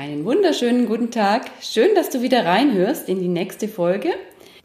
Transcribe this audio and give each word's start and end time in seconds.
Einen 0.00 0.24
wunderschönen 0.24 0.86
guten 0.86 1.10
Tag. 1.10 1.50
Schön, 1.60 1.94
dass 1.94 2.08
du 2.08 2.22
wieder 2.22 2.46
reinhörst 2.46 3.06
in 3.06 3.20
die 3.20 3.28
nächste 3.28 3.68
Folge. 3.68 4.08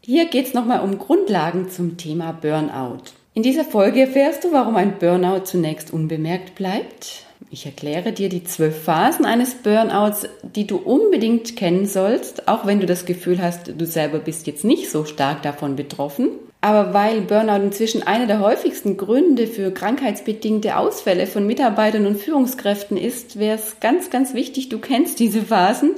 Hier 0.00 0.24
geht 0.24 0.46
es 0.46 0.54
nochmal 0.54 0.80
um 0.80 0.96
Grundlagen 0.96 1.68
zum 1.68 1.98
Thema 1.98 2.32
Burnout. 2.32 3.02
In 3.34 3.42
dieser 3.42 3.64
Folge 3.64 4.00
erfährst 4.00 4.44
du, 4.44 4.52
warum 4.54 4.76
ein 4.76 4.98
Burnout 4.98 5.44
zunächst 5.44 5.92
unbemerkt 5.92 6.54
bleibt. 6.54 7.26
Ich 7.50 7.66
erkläre 7.66 8.12
dir 8.12 8.30
die 8.30 8.44
zwölf 8.44 8.84
Phasen 8.84 9.26
eines 9.26 9.56
Burnouts, 9.56 10.26
die 10.42 10.66
du 10.66 10.78
unbedingt 10.78 11.54
kennen 11.54 11.84
sollst, 11.84 12.48
auch 12.48 12.64
wenn 12.64 12.80
du 12.80 12.86
das 12.86 13.04
Gefühl 13.04 13.42
hast, 13.42 13.74
du 13.76 13.84
selber 13.84 14.20
bist 14.20 14.46
jetzt 14.46 14.64
nicht 14.64 14.90
so 14.90 15.04
stark 15.04 15.42
davon 15.42 15.76
betroffen. 15.76 16.30
Aber 16.60 16.94
weil 16.94 17.20
Burnout 17.20 17.62
inzwischen 17.62 18.02
einer 18.02 18.26
der 18.26 18.40
häufigsten 18.40 18.96
Gründe 18.96 19.46
für 19.46 19.70
krankheitsbedingte 19.70 20.76
Ausfälle 20.76 21.26
von 21.26 21.46
Mitarbeitern 21.46 22.06
und 22.06 22.16
Führungskräften 22.16 22.96
ist, 22.96 23.38
wäre 23.38 23.56
es 23.56 23.78
ganz, 23.80 24.10
ganz 24.10 24.34
wichtig, 24.34 24.68
du 24.68 24.78
kennst 24.78 25.20
diese 25.20 25.42
Phasen, 25.42 25.94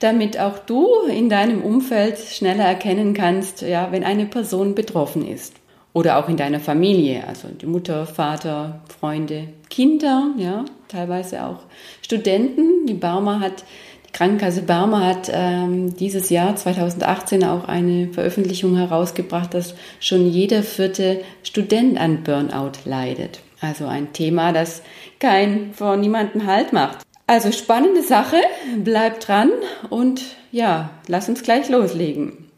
damit 0.00 0.38
auch 0.38 0.58
du 0.58 0.86
in 1.08 1.28
deinem 1.28 1.62
Umfeld 1.62 2.18
schneller 2.18 2.64
erkennen 2.64 3.14
kannst, 3.14 3.62
ja, 3.62 3.90
wenn 3.90 4.04
eine 4.04 4.26
Person 4.26 4.74
betroffen 4.74 5.26
ist. 5.26 5.54
Oder 5.94 6.18
auch 6.18 6.28
in 6.28 6.36
deiner 6.36 6.60
Familie, 6.60 7.26
also 7.26 7.48
die 7.48 7.66
Mutter, 7.66 8.04
Vater, 8.04 8.80
Freunde, 9.00 9.48
Kinder, 9.70 10.32
ja, 10.36 10.64
teilweise 10.88 11.44
auch 11.44 11.60
Studenten. 12.02 12.86
Die 12.86 12.94
Bauma 12.94 13.38
hat 13.38 13.64
Krankenkasse 14.14 14.62
Barmer 14.62 15.04
hat 15.04 15.28
ähm, 15.32 15.96
dieses 15.96 16.30
Jahr 16.30 16.54
2018 16.54 17.42
auch 17.42 17.64
eine 17.64 18.12
Veröffentlichung 18.12 18.76
herausgebracht, 18.76 19.52
dass 19.52 19.74
schon 19.98 20.30
jeder 20.30 20.62
vierte 20.62 21.20
Student 21.42 21.98
an 21.98 22.22
Burnout 22.22 22.78
leidet. 22.84 23.40
Also 23.60 23.86
ein 23.86 24.12
Thema, 24.12 24.52
das 24.52 24.82
kein 25.18 25.74
vor 25.74 25.96
niemanden 25.96 26.46
Halt 26.46 26.72
macht. 26.72 26.98
Also 27.26 27.50
spannende 27.50 28.02
Sache, 28.02 28.36
bleib 28.78 29.18
dran 29.18 29.50
und 29.90 30.22
ja, 30.52 30.90
lass 31.08 31.28
uns 31.28 31.42
gleich 31.42 31.68
loslegen. 31.68 32.50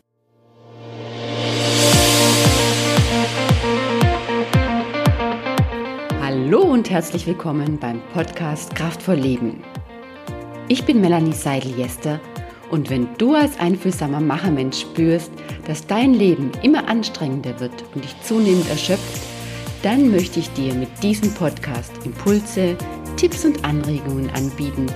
Hallo 6.20 6.60
und 6.60 6.90
herzlich 6.90 7.26
willkommen 7.26 7.78
beim 7.78 8.02
Podcast 8.12 8.74
Kraftvoll 8.74 9.14
Leben. 9.14 9.64
Ich 10.68 10.84
bin 10.84 11.00
Melanie 11.00 11.32
Seidel-Jester 11.32 12.18
und 12.72 12.90
wenn 12.90 13.06
du 13.18 13.34
als 13.34 13.56
einfühlsamer 13.60 14.20
Machermensch 14.20 14.80
spürst, 14.80 15.30
dass 15.64 15.86
dein 15.86 16.12
Leben 16.12 16.50
immer 16.62 16.88
anstrengender 16.88 17.60
wird 17.60 17.84
und 17.94 18.02
dich 18.02 18.20
zunehmend 18.22 18.68
erschöpft, 18.68 19.20
dann 19.84 20.10
möchte 20.10 20.40
ich 20.40 20.50
dir 20.54 20.74
mit 20.74 20.88
diesem 21.04 21.32
Podcast 21.34 21.92
Impulse, 22.04 22.76
Tipps 23.16 23.44
und 23.44 23.64
Anregungen 23.64 24.28
anbieten, 24.30 24.86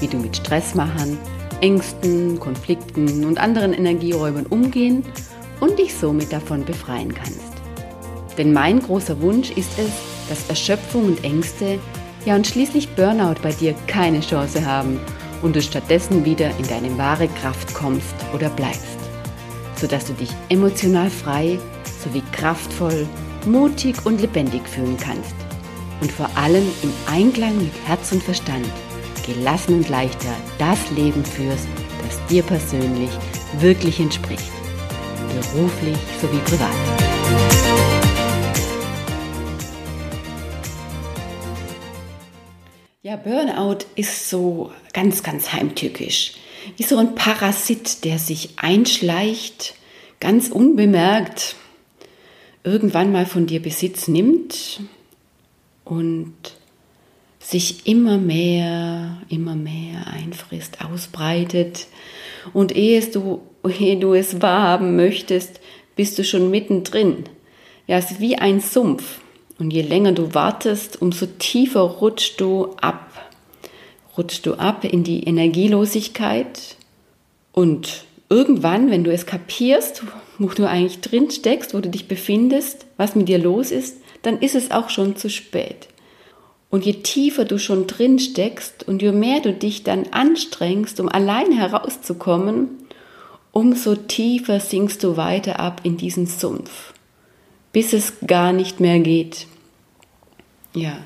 wie 0.00 0.06
du 0.06 0.16
mit 0.16 0.38
Stressmachern, 0.38 1.18
Ängsten, 1.60 2.40
Konflikten 2.40 3.26
und 3.26 3.38
anderen 3.38 3.74
Energieräubern 3.74 4.46
umgehen 4.46 5.04
und 5.60 5.78
dich 5.78 5.92
somit 5.94 6.32
davon 6.32 6.64
befreien 6.64 7.14
kannst. 7.14 7.52
Denn 8.38 8.54
mein 8.54 8.80
großer 8.80 9.20
Wunsch 9.20 9.50
ist 9.50 9.78
es, 9.78 9.90
dass 10.30 10.48
Erschöpfung 10.48 11.04
und 11.04 11.24
Ängste 11.24 11.78
ja 12.24 12.34
und 12.34 12.46
schließlich 12.46 12.88
Burnout 12.90 13.40
bei 13.42 13.52
dir 13.52 13.74
keine 13.86 14.20
Chance 14.20 14.64
haben 14.64 15.00
und 15.42 15.56
du 15.56 15.62
stattdessen 15.62 16.24
wieder 16.24 16.50
in 16.58 16.66
deine 16.68 16.96
wahre 16.98 17.28
Kraft 17.28 17.72
kommst 17.74 18.14
oder 18.34 18.48
bleibst, 18.50 18.98
sodass 19.76 20.06
du 20.06 20.12
dich 20.14 20.30
emotional 20.48 21.10
frei 21.10 21.58
sowie 22.02 22.22
kraftvoll, 22.32 23.06
mutig 23.46 23.96
und 24.04 24.20
lebendig 24.20 24.66
fühlen 24.68 24.96
kannst 24.98 25.34
und 26.00 26.10
vor 26.10 26.28
allem 26.34 26.64
im 26.82 26.92
Einklang 27.10 27.56
mit 27.58 27.72
Herz 27.86 28.12
und 28.12 28.22
Verstand, 28.22 28.66
gelassen 29.26 29.74
und 29.74 29.88
leichter 29.88 30.34
das 30.58 30.78
Leben 30.90 31.24
führst, 31.24 31.68
das 32.04 32.26
dir 32.26 32.42
persönlich 32.42 33.10
wirklich 33.58 34.00
entspricht, 34.00 34.50
beruflich 35.52 35.98
sowie 36.20 36.40
privat. 36.44 37.99
Ja, 43.02 43.16
Burnout 43.16 43.86
ist 43.94 44.28
so 44.28 44.72
ganz, 44.92 45.22
ganz 45.22 45.54
heimtückisch. 45.54 46.34
Wie 46.76 46.82
so 46.82 46.98
ein 46.98 47.14
Parasit, 47.14 48.04
der 48.04 48.18
sich 48.18 48.50
einschleicht, 48.58 49.74
ganz 50.20 50.50
unbemerkt, 50.50 51.56
irgendwann 52.62 53.10
mal 53.10 53.24
von 53.24 53.46
dir 53.46 53.62
Besitz 53.62 54.06
nimmt 54.06 54.82
und 55.86 56.34
sich 57.38 57.86
immer 57.86 58.18
mehr, 58.18 59.16
immer 59.30 59.54
mehr 59.54 60.06
einfrisst, 60.08 60.84
ausbreitet. 60.84 61.86
Und 62.52 62.76
ehe 62.76 63.00
du, 63.00 63.40
ehe 63.66 63.98
du 63.98 64.12
es 64.12 64.42
wahrhaben 64.42 64.96
möchtest, 64.96 65.58
bist 65.96 66.18
du 66.18 66.24
schon 66.24 66.50
mittendrin. 66.50 67.24
Ja, 67.86 67.96
es 67.96 68.10
ist 68.10 68.20
wie 68.20 68.36
ein 68.36 68.60
Sumpf. 68.60 69.20
Und 69.60 69.70
je 69.72 69.82
länger 69.82 70.12
du 70.12 70.34
wartest, 70.34 71.00
umso 71.02 71.26
tiefer 71.26 71.82
rutschst 71.82 72.40
du 72.40 72.74
ab. 72.80 73.30
Rutschst 74.16 74.46
du 74.46 74.54
ab 74.54 74.84
in 74.84 75.04
die 75.04 75.24
Energielosigkeit. 75.24 76.76
Und 77.52 78.04
irgendwann, 78.30 78.90
wenn 78.90 79.04
du 79.04 79.12
es 79.12 79.26
kapierst, 79.26 80.02
wo 80.38 80.46
du 80.46 80.66
eigentlich 80.66 81.02
drin 81.02 81.30
steckst, 81.30 81.74
wo 81.74 81.80
du 81.80 81.90
dich 81.90 82.08
befindest, 82.08 82.86
was 82.96 83.14
mit 83.14 83.28
dir 83.28 83.38
los 83.38 83.70
ist, 83.70 83.98
dann 84.22 84.38
ist 84.38 84.54
es 84.54 84.70
auch 84.70 84.88
schon 84.88 85.16
zu 85.16 85.28
spät. 85.28 85.88
Und 86.70 86.86
je 86.86 86.94
tiefer 86.94 87.44
du 87.44 87.58
schon 87.58 87.86
drin 87.86 88.18
steckst 88.18 88.88
und 88.88 89.02
je 89.02 89.12
mehr 89.12 89.40
du 89.40 89.52
dich 89.52 89.82
dann 89.82 90.06
anstrengst, 90.10 91.00
um 91.00 91.08
alleine 91.08 91.56
herauszukommen, 91.56 92.68
umso 93.52 93.94
tiefer 93.96 94.58
sinkst 94.58 95.04
du 95.04 95.18
weiter 95.18 95.60
ab 95.60 95.80
in 95.82 95.98
diesen 95.98 96.26
Sumpf, 96.26 96.94
bis 97.72 97.92
es 97.92 98.14
gar 98.26 98.52
nicht 98.52 98.80
mehr 98.80 98.98
geht. 99.00 99.46
Ja, 100.74 100.98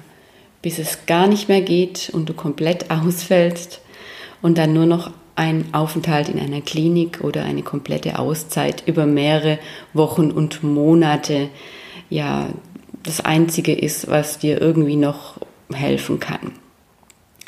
bis 0.63 0.79
es 0.79 1.07
gar 1.07 1.27
nicht 1.27 1.49
mehr 1.49 1.63
geht 1.63 2.11
und 2.13 2.29
du 2.29 2.35
komplett 2.35 2.91
ausfällst 2.93 3.81
und 4.43 4.59
dann 4.59 4.73
nur 4.73 4.87
noch 4.87 5.11
ein 5.37 5.67
Aufenthalt 5.73 6.29
in 6.29 6.39
einer 6.39 6.61
Klinik 6.61 7.21
oder 7.23 7.45
eine 7.45 7.63
komplette 7.63 8.19
Auszeit 8.19 8.85
über 8.87 9.05
mehrere 9.05 9.59
Wochen 9.93 10.31
und 10.31 10.63
Monate 10.63 11.49
ja 12.09 12.49
das 13.03 13.21
einzige 13.21 13.73
ist, 13.73 14.09
was 14.09 14.39
dir 14.39 14.61
irgendwie 14.61 14.97
noch 14.97 15.35
helfen 15.73 16.21
kann. 16.21 16.53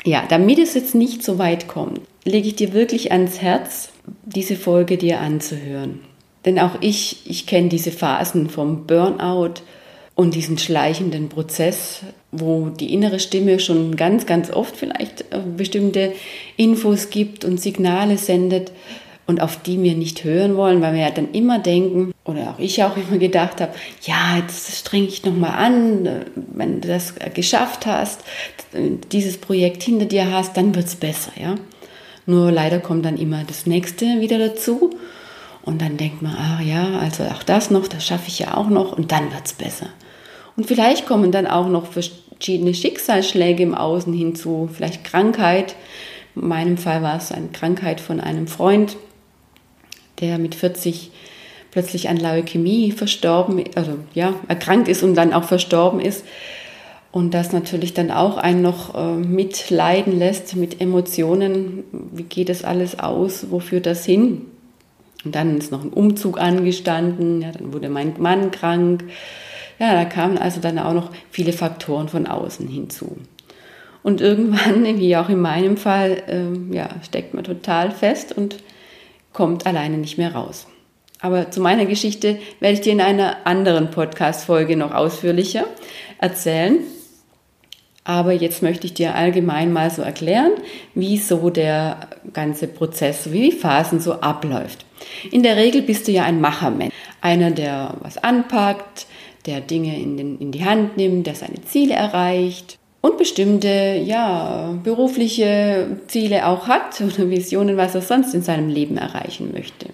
Ja, 0.03 0.23
damit 0.27 0.59
es 0.59 0.73
jetzt 0.73 0.95
nicht 0.95 1.23
so 1.23 1.39
weit 1.39 1.67
kommt, 1.67 2.01
lege 2.23 2.47
ich 2.47 2.55
dir 2.55 2.73
wirklich 2.73 3.11
ans 3.11 3.41
Herz, 3.41 3.89
diese 4.23 4.55
Folge 4.55 4.97
dir 4.97 5.19
anzuhören. 5.21 6.01
Denn 6.47 6.57
auch 6.57 6.77
ich, 6.81 7.17
ich 7.25 7.45
kenne 7.45 7.69
diese 7.69 7.91
Phasen 7.91 8.49
vom 8.49 8.87
Burnout, 8.87 9.61
und 10.17 10.33
diesen 10.33 10.57
schleichenden 10.57 11.29
Prozess, 11.29 12.01
wo 12.31 12.69
die 12.69 12.91
innere 12.91 13.19
Stimme 13.19 13.59
schon 13.59 13.95
ganz, 13.95 14.25
ganz 14.25 14.49
oft 14.49 14.75
vielleicht 14.75 15.21
äh, 15.31 15.39
bestimmte 15.55 16.11
Infos 16.57 17.11
gibt 17.11 17.45
und 17.45 17.61
Signale 17.61 18.17
sendet 18.17 18.71
und 19.27 19.41
auf 19.41 19.61
die 19.61 19.81
wir 19.83 19.93
nicht 19.93 20.23
hören 20.23 20.57
wollen, 20.57 20.81
weil 20.81 20.95
wir 20.95 21.01
ja 21.01 21.11
dann 21.11 21.33
immer 21.33 21.59
denken, 21.59 22.15
oder 22.25 22.49
auch 22.49 22.57
ich 22.57 22.83
auch 22.83 22.97
immer 23.09 23.19
gedacht 23.19 23.61
habe, 23.61 23.73
ja, 24.07 24.37
jetzt 24.37 24.75
streng 24.75 25.03
ich 25.03 25.23
nochmal 25.23 25.51
an, 25.51 26.07
äh, 26.07 26.21
wenn 26.35 26.81
du 26.81 26.87
das 26.87 27.13
geschafft 27.35 27.85
hast, 27.85 28.21
dieses 29.11 29.37
Projekt 29.37 29.83
hinter 29.83 30.05
dir 30.05 30.31
hast, 30.31 30.57
dann 30.57 30.73
wird 30.73 30.87
es 30.87 30.95
besser, 30.95 31.31
ja. 31.39 31.53
Nur 32.25 32.51
leider 32.51 32.79
kommt 32.79 33.05
dann 33.05 33.17
immer 33.17 33.43
das 33.43 33.67
nächste 33.67 34.19
wieder 34.19 34.39
dazu 34.39 34.97
und 35.67 35.81
dann 35.81 35.97
denkt 35.97 36.21
man, 36.21 36.33
ah 36.33 36.61
ja, 36.61 36.97
also 36.99 37.23
auch 37.23 37.43
das 37.43 37.71
noch, 37.71 37.89
das 37.89 38.05
schaffe 38.05 38.29
ich 38.29 38.39
ja 38.39 38.55
auch 38.55 38.69
noch 38.69 38.97
und 38.97 39.11
dann 39.11 39.33
wird 39.33 39.45
es 39.45 39.51
besser. 39.51 39.87
Und 40.55 40.65
vielleicht 40.65 41.05
kommen 41.05 41.33
dann 41.33 41.45
auch 41.45 41.67
noch 41.67 41.87
verschiedene 41.87 42.73
Schicksalsschläge 42.73 43.63
im 43.63 43.75
Außen 43.75 44.13
hinzu, 44.13 44.69
vielleicht 44.71 45.03
Krankheit. 45.03 45.75
In 46.35 46.47
meinem 46.47 46.77
Fall 46.77 47.03
war 47.03 47.17
es 47.17 47.33
eine 47.33 47.49
Krankheit 47.49 47.99
von 47.99 48.21
einem 48.21 48.47
Freund, 48.47 48.95
der 50.21 50.37
mit 50.37 50.55
40 50.55 51.11
plötzlich 51.71 52.07
an 52.07 52.15
Leukämie 52.15 52.93
verstorben, 52.93 53.65
also 53.75 53.99
ja, 54.13 54.35
erkrankt 54.47 54.87
ist 54.87 55.03
und 55.03 55.15
dann 55.15 55.33
auch 55.33 55.43
verstorben 55.43 55.99
ist. 55.99 56.23
Und 57.11 57.33
das 57.33 57.51
natürlich 57.51 57.93
dann 57.93 58.09
auch 58.09 58.37
einen 58.37 58.61
noch 58.61 58.95
äh, 58.95 59.15
mitleiden 59.15 60.17
lässt 60.17 60.55
mit 60.55 60.79
Emotionen. 60.79 61.83
Wie 62.13 62.23
geht 62.23 62.47
das 62.47 62.63
alles 62.63 62.99
aus? 62.99 63.47
Wo 63.49 63.59
führt 63.59 63.85
das 63.85 64.05
hin? 64.05 64.45
Und 65.27 65.35
dann 65.35 65.57
ist 65.57 65.73
noch 65.73 65.83
ein 65.83 65.89
Umzug 65.89 66.39
angestanden. 66.39 67.41
Ja, 67.41 67.51
dann 67.51 67.73
wurde 67.73 67.89
mein 67.89 68.13
Mann 68.17 68.49
krank. 68.49 69.03
Ja, 69.77 69.91
da 69.91 70.05
kamen 70.05 70.37
also 70.37 70.61
dann 70.61 70.79
auch 70.79 70.93
noch 70.93 71.11
viele 71.31 71.51
Faktoren 71.51 72.07
von 72.07 72.27
außen 72.27 72.65
hinzu. 72.65 73.17
Und 74.03 74.21
irgendwann, 74.21 74.85
wie 74.99 75.17
auch 75.17 75.27
in 75.27 75.41
meinem 75.41 75.75
Fall, 75.75 76.23
äh, 76.27 76.73
ja, 76.73 76.87
steckt 77.03 77.33
man 77.33 77.43
total 77.43 77.91
fest 77.91 78.31
und 78.31 78.55
kommt 79.33 79.65
alleine 79.65 79.97
nicht 79.97 80.17
mehr 80.17 80.33
raus. 80.33 80.65
Aber 81.19 81.51
zu 81.51 81.59
meiner 81.59 81.85
Geschichte 81.85 82.39
werde 82.61 82.75
ich 82.75 82.81
dir 82.81 82.93
in 82.93 83.01
einer 83.01 83.45
anderen 83.45 83.91
Podcast-Folge 83.91 84.77
noch 84.77 84.93
ausführlicher 84.93 85.65
erzählen. 86.19 86.79
Aber 88.05 88.31
jetzt 88.31 88.63
möchte 88.63 88.87
ich 88.87 88.93
dir 88.93 89.15
allgemein 89.15 89.73
mal 89.73 89.91
so 89.91 90.03
erklären, 90.03 90.53
wie 90.95 91.17
so 91.17 91.49
der 91.49 92.07
ganze 92.31 92.69
Prozess, 92.69 93.33
wie 93.33 93.49
die 93.49 93.57
Phasen 93.57 93.99
so 93.99 94.21
abläuft. 94.21 94.86
In 95.31 95.43
der 95.43 95.55
Regel 95.55 95.81
bist 95.81 96.07
du 96.07 96.11
ja 96.11 96.23
ein 96.23 96.41
Machermensch. 96.41 96.93
Einer, 97.21 97.51
der 97.51 97.95
was 98.01 98.17
anpackt, 98.17 99.07
der 99.45 99.61
Dinge 99.61 99.99
in, 99.99 100.17
den, 100.17 100.37
in 100.39 100.51
die 100.51 100.65
Hand 100.65 100.97
nimmt, 100.97 101.27
der 101.27 101.35
seine 101.35 101.61
Ziele 101.65 101.95
erreicht 101.95 102.77
und 103.01 103.17
bestimmte, 103.17 104.01
ja, 104.03 104.73
berufliche 104.83 105.97
Ziele 106.07 106.45
auch 106.45 106.67
hat 106.67 107.01
oder 107.01 107.29
Visionen, 107.29 107.77
was 107.77 107.95
er 107.95 108.01
sonst 108.01 108.33
in 108.33 108.41
seinem 108.41 108.69
Leben 108.69 108.97
erreichen 108.97 109.51
möchte. 109.53 109.87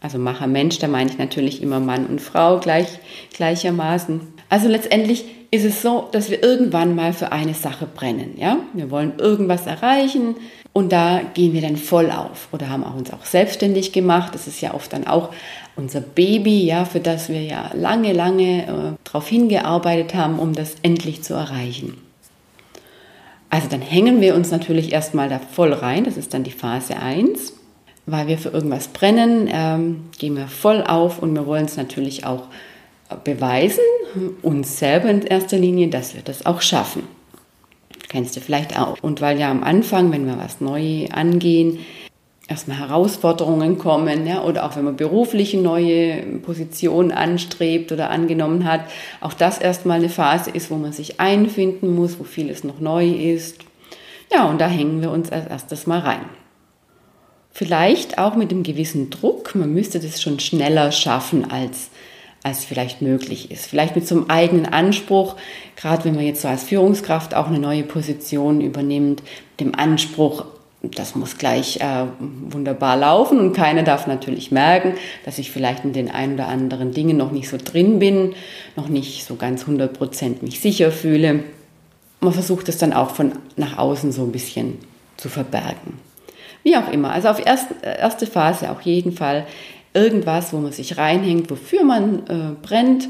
Also 0.00 0.18
Machermensch, 0.18 0.78
da 0.78 0.88
meine 0.88 1.10
ich 1.10 1.18
natürlich 1.18 1.62
immer 1.62 1.78
Mann 1.78 2.06
und 2.06 2.20
Frau 2.20 2.58
gleich, 2.58 2.88
gleichermaßen. 3.34 4.20
Also 4.48 4.68
letztendlich 4.68 5.24
ist 5.50 5.64
es 5.64 5.82
so, 5.82 6.08
dass 6.12 6.30
wir 6.30 6.42
irgendwann 6.42 6.94
mal 6.94 7.12
für 7.12 7.32
eine 7.32 7.54
Sache 7.54 7.86
brennen. 7.86 8.34
Ja? 8.36 8.58
Wir 8.72 8.90
wollen 8.90 9.14
irgendwas 9.18 9.66
erreichen 9.66 10.36
und 10.72 10.92
da 10.92 11.20
gehen 11.34 11.52
wir 11.52 11.62
dann 11.62 11.76
voll 11.76 12.10
auf 12.10 12.48
oder 12.52 12.68
haben 12.68 12.84
auch 12.84 12.94
uns 12.94 13.12
auch 13.12 13.24
selbstständig 13.24 13.92
gemacht. 13.92 14.34
Das 14.34 14.46
ist 14.46 14.60
ja 14.60 14.72
oft 14.72 14.92
dann 14.92 15.06
auch 15.06 15.30
unser 15.74 16.00
Baby, 16.00 16.64
ja, 16.64 16.84
für 16.84 17.00
das 17.00 17.28
wir 17.28 17.42
ja 17.42 17.70
lange, 17.74 18.12
lange 18.12 18.62
äh, 18.62 18.92
darauf 19.04 19.28
hingearbeitet 19.28 20.14
haben, 20.14 20.38
um 20.38 20.52
das 20.52 20.76
endlich 20.82 21.22
zu 21.22 21.34
erreichen. 21.34 21.96
Also 23.48 23.66
dann 23.68 23.80
hängen 23.80 24.20
wir 24.20 24.36
uns 24.36 24.52
natürlich 24.52 24.92
erstmal 24.92 25.28
da 25.28 25.40
voll 25.40 25.72
rein, 25.72 26.04
das 26.04 26.16
ist 26.16 26.34
dann 26.34 26.44
die 26.44 26.52
Phase 26.52 26.96
1. 26.96 27.54
Weil 28.06 28.28
wir 28.28 28.38
für 28.38 28.48
irgendwas 28.48 28.88
brennen, 28.88 29.48
ähm, 29.52 30.04
gehen 30.18 30.36
wir 30.36 30.48
voll 30.48 30.82
auf 30.82 31.20
und 31.20 31.34
wir 31.34 31.46
wollen 31.46 31.66
es 31.66 31.76
natürlich 31.76 32.24
auch 32.24 32.44
beweisen, 33.24 33.84
uns 34.42 34.78
selber 34.78 35.10
in 35.10 35.22
erster 35.22 35.58
Linie, 35.58 35.88
dass 35.88 36.14
wir 36.14 36.22
das 36.22 36.46
auch 36.46 36.62
schaffen. 36.62 37.02
Kennst 38.10 38.34
du 38.34 38.40
vielleicht 38.40 38.76
auch. 38.76 38.96
Und 39.02 39.20
weil 39.20 39.38
ja 39.38 39.52
am 39.52 39.62
Anfang, 39.62 40.10
wenn 40.10 40.26
wir 40.26 40.36
was 40.36 40.60
neu 40.60 41.06
angehen, 41.12 41.78
erstmal 42.48 42.78
Herausforderungen 42.78 43.78
kommen, 43.78 44.26
ja, 44.26 44.42
oder 44.42 44.64
auch 44.66 44.74
wenn 44.74 44.84
man 44.84 44.96
berufliche 44.96 45.58
neue 45.58 46.20
Positionen 46.42 47.12
anstrebt 47.12 47.92
oder 47.92 48.10
angenommen 48.10 48.64
hat, 48.64 48.80
auch 49.20 49.32
das 49.32 49.58
erstmal 49.58 49.98
eine 49.98 50.08
Phase 50.08 50.50
ist, 50.50 50.72
wo 50.72 50.74
man 50.74 50.92
sich 50.92 51.20
einfinden 51.20 51.94
muss, 51.94 52.18
wo 52.18 52.24
vieles 52.24 52.64
noch 52.64 52.80
neu 52.80 53.06
ist. 53.06 53.60
Ja, 54.32 54.50
und 54.50 54.60
da 54.60 54.66
hängen 54.66 55.02
wir 55.02 55.12
uns 55.12 55.30
als 55.30 55.46
erstes 55.46 55.86
mal 55.86 56.00
rein. 56.00 56.24
Vielleicht 57.52 58.18
auch 58.18 58.34
mit 58.34 58.50
einem 58.50 58.64
gewissen 58.64 59.10
Druck, 59.10 59.54
man 59.54 59.72
müsste 59.72 60.00
das 60.00 60.20
schon 60.20 60.40
schneller 60.40 60.90
schaffen 60.90 61.48
als 61.48 61.90
als 62.42 62.64
vielleicht 62.64 63.02
möglich 63.02 63.50
ist. 63.50 63.66
Vielleicht 63.66 63.96
mit 63.96 64.06
so 64.06 64.16
einem 64.16 64.30
eigenen 64.30 64.66
Anspruch, 64.66 65.36
gerade 65.76 66.04
wenn 66.04 66.14
man 66.14 66.24
jetzt 66.24 66.42
so 66.42 66.48
als 66.48 66.64
Führungskraft 66.64 67.34
auch 67.34 67.48
eine 67.48 67.58
neue 67.58 67.82
Position 67.82 68.60
übernimmt, 68.60 69.22
dem 69.60 69.74
Anspruch, 69.74 70.46
das 70.82 71.14
muss 71.14 71.36
gleich 71.36 71.80
äh, 71.80 72.06
wunderbar 72.48 72.96
laufen 72.96 73.38
und 73.38 73.52
keiner 73.52 73.82
darf 73.82 74.06
natürlich 74.06 74.50
merken, 74.50 74.94
dass 75.26 75.38
ich 75.38 75.50
vielleicht 75.50 75.84
in 75.84 75.92
den 75.92 76.10
ein 76.10 76.34
oder 76.34 76.48
anderen 76.48 76.92
Dingen 76.92 77.18
noch 77.18 77.32
nicht 77.32 77.50
so 77.50 77.58
drin 77.62 77.98
bin, 77.98 78.34
noch 78.76 78.88
nicht 78.88 79.26
so 79.26 79.36
ganz 79.36 79.62
100 79.62 79.92
Prozent 79.92 80.42
mich 80.42 80.60
sicher 80.60 80.90
fühle. 80.90 81.44
Man 82.20 82.32
versucht 82.32 82.70
es 82.70 82.78
dann 82.78 82.94
auch 82.94 83.10
von 83.10 83.32
nach 83.56 83.76
außen 83.76 84.12
so 84.12 84.22
ein 84.22 84.32
bisschen 84.32 84.78
zu 85.18 85.28
verbergen. 85.28 85.98
Wie 86.62 86.76
auch 86.76 86.90
immer. 86.90 87.12
Also 87.12 87.28
auf 87.28 87.44
erste, 87.44 87.74
erste 87.82 88.26
Phase 88.26 88.70
auf 88.70 88.82
jeden 88.82 89.12
Fall 89.12 89.46
irgendwas, 89.94 90.52
wo 90.52 90.58
man 90.58 90.72
sich 90.72 90.98
reinhängt, 90.98 91.50
wofür 91.50 91.84
man 91.84 92.26
äh, 92.26 92.66
brennt 92.66 93.08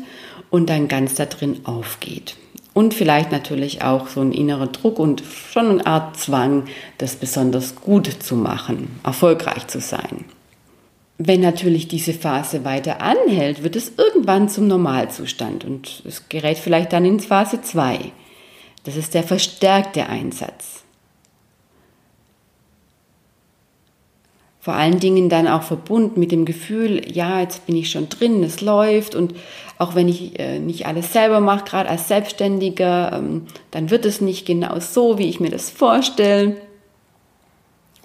und 0.50 0.70
dann 0.70 0.88
ganz 0.88 1.14
da 1.14 1.26
drin 1.26 1.60
aufgeht. 1.64 2.36
Und 2.72 2.94
vielleicht 2.94 3.32
natürlich 3.32 3.82
auch 3.82 4.08
so 4.08 4.20
ein 4.20 4.32
innerer 4.32 4.68
Druck 4.68 4.98
und 4.98 5.22
schon 5.22 5.68
eine 5.68 5.86
Art 5.86 6.16
Zwang, 6.16 6.64
das 6.98 7.16
besonders 7.16 7.76
gut 7.76 8.06
zu 8.22 8.36
machen, 8.36 9.00
erfolgreich 9.02 9.66
zu 9.66 9.80
sein. 9.80 10.24
Wenn 11.18 11.40
natürlich 11.40 11.88
diese 11.88 12.14
Phase 12.14 12.64
weiter 12.64 13.02
anhält, 13.02 13.62
wird 13.62 13.76
es 13.76 13.92
irgendwann 13.98 14.48
zum 14.48 14.68
Normalzustand 14.68 15.64
und 15.64 16.02
es 16.06 16.28
gerät 16.28 16.56
vielleicht 16.56 16.94
dann 16.94 17.04
in 17.04 17.20
Phase 17.20 17.60
2. 17.60 18.12
Das 18.84 18.96
ist 18.96 19.12
der 19.12 19.24
verstärkte 19.24 20.06
Einsatz. 20.06 20.82
Vor 24.60 24.74
allen 24.74 25.00
Dingen 25.00 25.30
dann 25.30 25.48
auch 25.48 25.62
verbunden 25.62 26.20
mit 26.20 26.32
dem 26.32 26.44
Gefühl, 26.44 27.00
ja, 27.10 27.40
jetzt 27.40 27.66
bin 27.66 27.76
ich 27.76 27.90
schon 27.90 28.10
drin, 28.10 28.44
es 28.44 28.60
läuft 28.60 29.14
und 29.14 29.34
auch 29.78 29.94
wenn 29.94 30.08
ich 30.08 30.38
äh, 30.38 30.58
nicht 30.58 30.86
alles 30.86 31.14
selber 31.14 31.40
mache, 31.40 31.64
gerade 31.64 31.88
als 31.88 32.08
Selbstständiger, 32.08 33.12
ähm, 33.14 33.46
dann 33.70 33.90
wird 33.90 34.04
es 34.04 34.20
nicht 34.20 34.46
genau 34.46 34.78
so, 34.78 35.16
wie 35.16 35.28
ich 35.30 35.40
mir 35.40 35.50
das 35.50 35.70
vorstelle. 35.70 36.56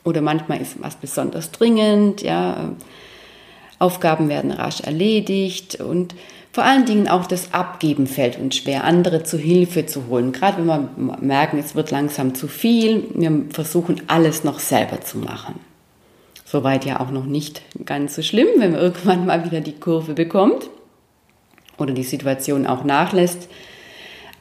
Oder 0.06 0.22
manchmal 0.22 0.62
ist 0.62 0.82
was 0.82 0.96
besonders 0.96 1.52
dringend, 1.52 2.22
ja, 2.22 2.72
Aufgaben 3.78 4.30
werden 4.30 4.52
rasch 4.52 4.80
erledigt 4.80 5.82
und 5.82 6.16
vor 6.54 6.64
allen 6.64 6.86
Dingen 6.86 7.10
auch 7.10 7.26
das 7.26 7.54
Abgeben 7.54 8.08
fällt 8.08 8.40
uns 8.40 8.56
schwer, 8.56 8.86
andere 8.86 9.24
zu 9.24 9.38
Hilfe 9.38 9.86
zu 9.88 10.08
holen. 10.08 10.32
Gerade 10.32 10.60
wenn 10.60 10.68
wir 10.68 11.18
merken, 11.20 11.58
es 11.58 11.76
wird 11.76 11.92
langsam 11.92 12.34
zu 12.34 12.48
viel, 12.48 13.04
wir 13.14 13.48
versuchen 13.50 14.04
alles 14.08 14.46
noch 14.46 14.60
selber 14.60 15.02
zu 15.02 15.18
machen. 15.18 15.60
Soweit 16.56 16.86
ja 16.86 17.02
auch 17.02 17.12
noch 17.12 17.26
nicht 17.26 17.64
ganz 17.84 18.16
so 18.16 18.22
schlimm, 18.22 18.48
wenn 18.60 18.72
man 18.72 18.80
irgendwann 18.82 19.26
mal 19.26 19.44
wieder 19.44 19.60
die 19.60 19.74
Kurve 19.74 20.14
bekommt 20.14 20.70
oder 21.78 21.94
die 21.94 22.04
Situation 22.04 22.66
auch 22.66 22.86
nachlässt. 22.86 23.50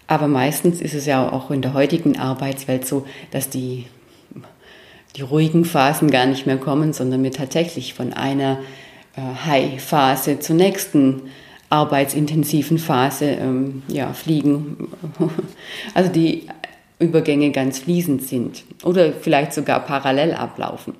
Aber 0.07 0.29
meistens 0.29 0.81
ist 0.81 0.95
es 0.95 1.07
ja 1.07 1.29
auch 1.29 1.51
in 1.51 1.61
der 1.61 1.75
heutigen 1.75 2.17
Arbeitswelt 2.17 2.87
so, 2.87 3.05
dass 3.33 3.51
die, 3.51 3.87
die 5.17 5.23
ruhigen 5.23 5.65
Phasen 5.65 6.09
gar 6.09 6.27
nicht 6.27 6.47
mehr 6.47 6.57
kommen, 6.59 6.93
sondern 6.93 7.25
wir 7.25 7.33
tatsächlich 7.33 7.95
von 7.95 8.13
einer 8.13 8.61
äh, 9.17 9.47
High-Phase 9.47 10.39
zur 10.39 10.55
nächsten 10.55 11.23
arbeitsintensiven 11.69 12.79
Phase 12.79 13.25
ähm, 13.25 13.83
ja, 13.89 14.13
fliegen. 14.13 14.87
Also 15.95 16.13
die 16.13 16.47
Übergänge 17.01 17.51
ganz 17.51 17.81
fließend 17.81 18.23
sind 18.23 18.63
oder 18.85 19.13
vielleicht 19.13 19.53
sogar 19.53 19.81
parallel 19.81 20.35
ablaufen. 20.35 20.95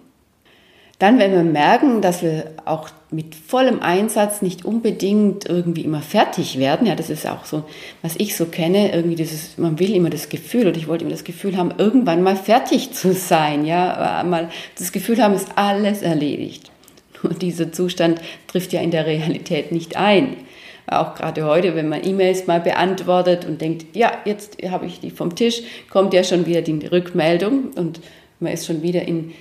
Dann, 1.05 1.19
wenn 1.19 1.33
wir 1.33 1.43
merken, 1.43 2.01
dass 2.01 2.23
wir 2.23 2.53
auch 2.65 2.89
mit 3.11 3.35
vollem 3.35 3.81
Einsatz 3.81 4.41
nicht 4.41 4.65
unbedingt 4.65 5.47
irgendwie 5.47 5.83
immer 5.83 6.01
fertig 6.01 6.59
werden, 6.59 6.87
ja, 6.87 6.95
das 6.95 7.11
ist 7.11 7.27
auch 7.27 7.45
so, 7.45 7.65
was 8.01 8.17
ich 8.17 8.35
so 8.35 8.47
kenne, 8.47 8.91
irgendwie 8.95 9.17
dieses, 9.17 9.59
man 9.59 9.79
will 9.79 9.95
immer 9.95 10.09
das 10.09 10.31
Gefühl, 10.31 10.67
oder 10.67 10.79
ich 10.79 10.89
wollte 10.89 11.05
immer 11.05 11.13
das 11.13 11.25
Gefühl 11.25 11.59
haben, 11.59 11.75
irgendwann 11.77 12.23
mal 12.23 12.37
fertig 12.37 12.93
zu 12.95 13.13
sein, 13.13 13.67
ja, 13.67 14.25
mal 14.27 14.49
das 14.79 14.93
Gefühl 14.93 15.23
haben, 15.23 15.35
ist 15.35 15.49
alles 15.57 16.01
erledigt. 16.01 16.71
Nur 17.23 17.35
dieser 17.35 17.71
Zustand 17.71 18.23
trifft 18.47 18.73
ja 18.73 18.81
in 18.81 18.91
der 18.91 19.05
Realität 19.05 19.73
nicht 19.73 19.99
ein. 19.99 20.39
Auch 20.87 21.17
gerade 21.17 21.45
heute, 21.45 21.77
wenn 21.77 21.91
man 21.91 22.03
E-Mails 22.03 22.47
mal 22.47 22.61
beantwortet 22.61 23.45
und 23.45 23.61
denkt, 23.61 23.95
ja, 23.95 24.11
jetzt 24.25 24.57
habe 24.71 24.87
ich 24.87 25.01
die 25.01 25.11
vom 25.11 25.35
Tisch, 25.35 25.61
kommt 25.91 26.15
ja 26.15 26.25
schon 26.25 26.47
wieder 26.47 26.63
die 26.63 26.87
Rückmeldung 26.87 27.73
und 27.77 28.01
man 28.41 28.55
ist 28.55 28.65
schon 28.65 28.81
wieder 28.81 29.03
in, 29.03 29.35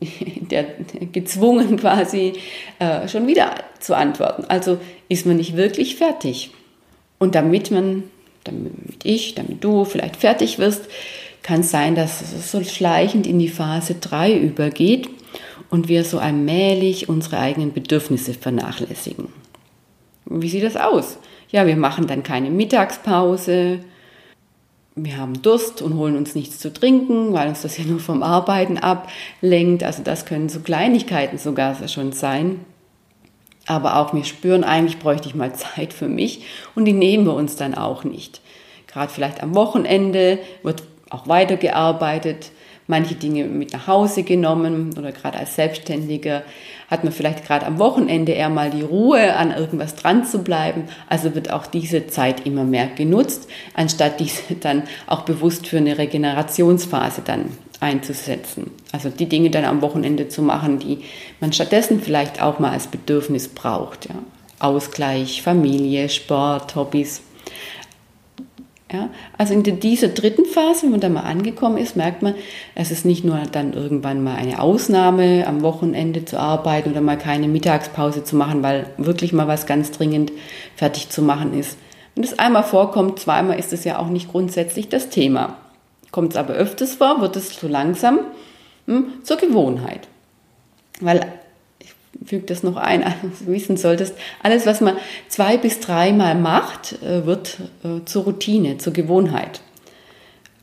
der 0.50 0.64
gezwungen 1.12 1.76
quasi 1.76 2.34
äh, 2.78 3.08
schon 3.08 3.26
wieder 3.26 3.54
zu 3.80 3.96
antworten. 3.96 4.44
Also 4.48 4.78
ist 5.08 5.26
man 5.26 5.36
nicht 5.36 5.56
wirklich 5.56 5.96
fertig. 5.96 6.50
Und 7.18 7.34
damit 7.34 7.70
man, 7.70 8.04
damit 8.44 8.72
ich, 9.04 9.34
damit 9.34 9.64
du 9.64 9.84
vielleicht 9.84 10.16
fertig 10.16 10.58
wirst, 10.58 10.88
kann 11.42 11.60
es 11.60 11.70
sein, 11.70 11.94
dass 11.94 12.20
es 12.20 12.50
so 12.50 12.62
schleichend 12.62 13.26
in 13.26 13.38
die 13.38 13.48
Phase 13.48 13.94
3 13.94 14.36
übergeht 14.36 15.08
und 15.70 15.88
wir 15.88 16.04
so 16.04 16.18
allmählich 16.18 17.08
unsere 17.08 17.38
eigenen 17.38 17.72
Bedürfnisse 17.72 18.34
vernachlässigen. 18.34 19.28
Wie 20.26 20.48
sieht 20.48 20.64
das 20.64 20.76
aus? 20.76 21.18
Ja, 21.50 21.66
wir 21.66 21.76
machen 21.76 22.06
dann 22.06 22.22
keine 22.22 22.50
Mittagspause, 22.50 23.80
wir 25.04 25.16
haben 25.16 25.42
Durst 25.42 25.82
und 25.82 25.94
holen 25.96 26.16
uns 26.16 26.34
nichts 26.34 26.58
zu 26.58 26.72
trinken, 26.72 27.32
weil 27.32 27.48
uns 27.48 27.62
das 27.62 27.78
ja 27.78 27.84
nur 27.84 28.00
vom 28.00 28.22
Arbeiten 28.22 28.78
ablenkt. 28.78 29.82
Also 29.82 30.02
das 30.02 30.26
können 30.26 30.48
so 30.48 30.60
Kleinigkeiten 30.60 31.38
sogar 31.38 31.76
schon 31.88 32.12
sein. 32.12 32.60
Aber 33.66 33.96
auch 33.96 34.14
wir 34.14 34.24
spüren, 34.24 34.64
eigentlich 34.64 34.98
bräuchte 34.98 35.28
ich 35.28 35.34
mal 35.34 35.54
Zeit 35.54 35.92
für 35.92 36.08
mich 36.08 36.44
und 36.74 36.84
die 36.84 36.92
nehmen 36.92 37.26
wir 37.26 37.34
uns 37.34 37.56
dann 37.56 37.74
auch 37.74 38.04
nicht. 38.04 38.40
Gerade 38.86 39.12
vielleicht 39.12 39.42
am 39.42 39.54
Wochenende 39.54 40.38
wird 40.62 40.82
auch 41.10 41.28
weitergearbeitet 41.28 42.50
manche 42.88 43.14
Dinge 43.14 43.44
mit 43.44 43.72
nach 43.72 43.86
Hause 43.86 44.24
genommen 44.24 44.90
oder 44.98 45.12
gerade 45.12 45.38
als 45.38 45.54
Selbstständiger 45.54 46.42
hat 46.90 47.04
man 47.04 47.12
vielleicht 47.12 47.46
gerade 47.46 47.66
am 47.66 47.78
Wochenende 47.78 48.32
eher 48.32 48.48
mal 48.48 48.70
die 48.70 48.82
Ruhe, 48.82 49.36
an 49.36 49.54
irgendwas 49.54 49.94
dran 49.94 50.24
zu 50.24 50.38
bleiben. 50.38 50.84
Also 51.06 51.34
wird 51.34 51.52
auch 51.52 51.66
diese 51.66 52.06
Zeit 52.06 52.46
immer 52.46 52.64
mehr 52.64 52.86
genutzt, 52.86 53.48
anstatt 53.74 54.18
diese 54.18 54.54
dann 54.60 54.84
auch 55.06 55.22
bewusst 55.22 55.68
für 55.68 55.76
eine 55.76 55.98
Regenerationsphase 55.98 57.22
dann 57.24 57.50
einzusetzen. 57.80 58.70
Also 58.90 59.10
die 59.10 59.28
Dinge 59.28 59.50
dann 59.50 59.66
am 59.66 59.82
Wochenende 59.82 60.28
zu 60.28 60.42
machen, 60.42 60.78
die 60.78 61.00
man 61.40 61.52
stattdessen 61.52 62.00
vielleicht 62.00 62.42
auch 62.42 62.58
mal 62.58 62.72
als 62.72 62.86
Bedürfnis 62.86 63.48
braucht. 63.48 64.08
Ja. 64.08 64.16
Ausgleich, 64.60 65.42
Familie, 65.42 66.08
Sport, 66.08 66.74
Hobbys. 66.74 67.20
Ja, 68.90 69.10
also 69.36 69.52
in 69.52 69.62
dieser 69.62 70.08
dritten 70.08 70.46
Phase, 70.46 70.84
wenn 70.84 70.92
man 70.92 71.00
da 71.00 71.10
mal 71.10 71.20
angekommen 71.20 71.76
ist, 71.76 71.94
merkt 71.94 72.22
man, 72.22 72.34
es 72.74 72.90
ist 72.90 73.04
nicht 73.04 73.22
nur 73.22 73.38
dann 73.52 73.74
irgendwann 73.74 74.24
mal 74.24 74.36
eine 74.36 74.62
Ausnahme, 74.62 75.46
am 75.46 75.60
Wochenende 75.60 76.24
zu 76.24 76.40
arbeiten 76.40 76.92
oder 76.92 77.02
mal 77.02 77.18
keine 77.18 77.48
Mittagspause 77.48 78.24
zu 78.24 78.34
machen, 78.34 78.62
weil 78.62 78.86
wirklich 78.96 79.34
mal 79.34 79.46
was 79.46 79.66
ganz 79.66 79.90
dringend 79.90 80.32
fertig 80.74 81.10
zu 81.10 81.20
machen 81.20 81.52
ist. 81.52 81.76
Wenn 82.14 82.24
es 82.24 82.38
einmal 82.38 82.64
vorkommt, 82.64 83.20
zweimal 83.20 83.58
ist 83.58 83.74
es 83.74 83.84
ja 83.84 83.98
auch 83.98 84.08
nicht 84.08 84.30
grundsätzlich 84.30 84.88
das 84.88 85.10
Thema. 85.10 85.58
Kommt 86.10 86.32
es 86.32 86.38
aber 86.38 86.54
öfters 86.54 86.94
vor, 86.94 87.20
wird 87.20 87.36
es 87.36 87.60
so 87.60 87.68
langsam 87.68 88.20
hm, 88.86 89.22
zur 89.22 89.36
Gewohnheit. 89.36 90.08
Weil 91.00 91.26
füge 92.24 92.46
das 92.46 92.62
noch 92.62 92.76
ein, 92.76 93.04
also 93.04 93.18
wissen 93.46 93.76
solltest, 93.76 94.14
alles, 94.42 94.66
was 94.66 94.80
man 94.80 94.96
zwei 95.28 95.56
bis 95.56 95.80
dreimal 95.80 96.34
macht, 96.34 97.02
äh, 97.02 97.26
wird 97.26 97.58
äh, 97.84 98.04
zur 98.04 98.24
Routine, 98.24 98.78
zur 98.78 98.92
Gewohnheit. 98.92 99.60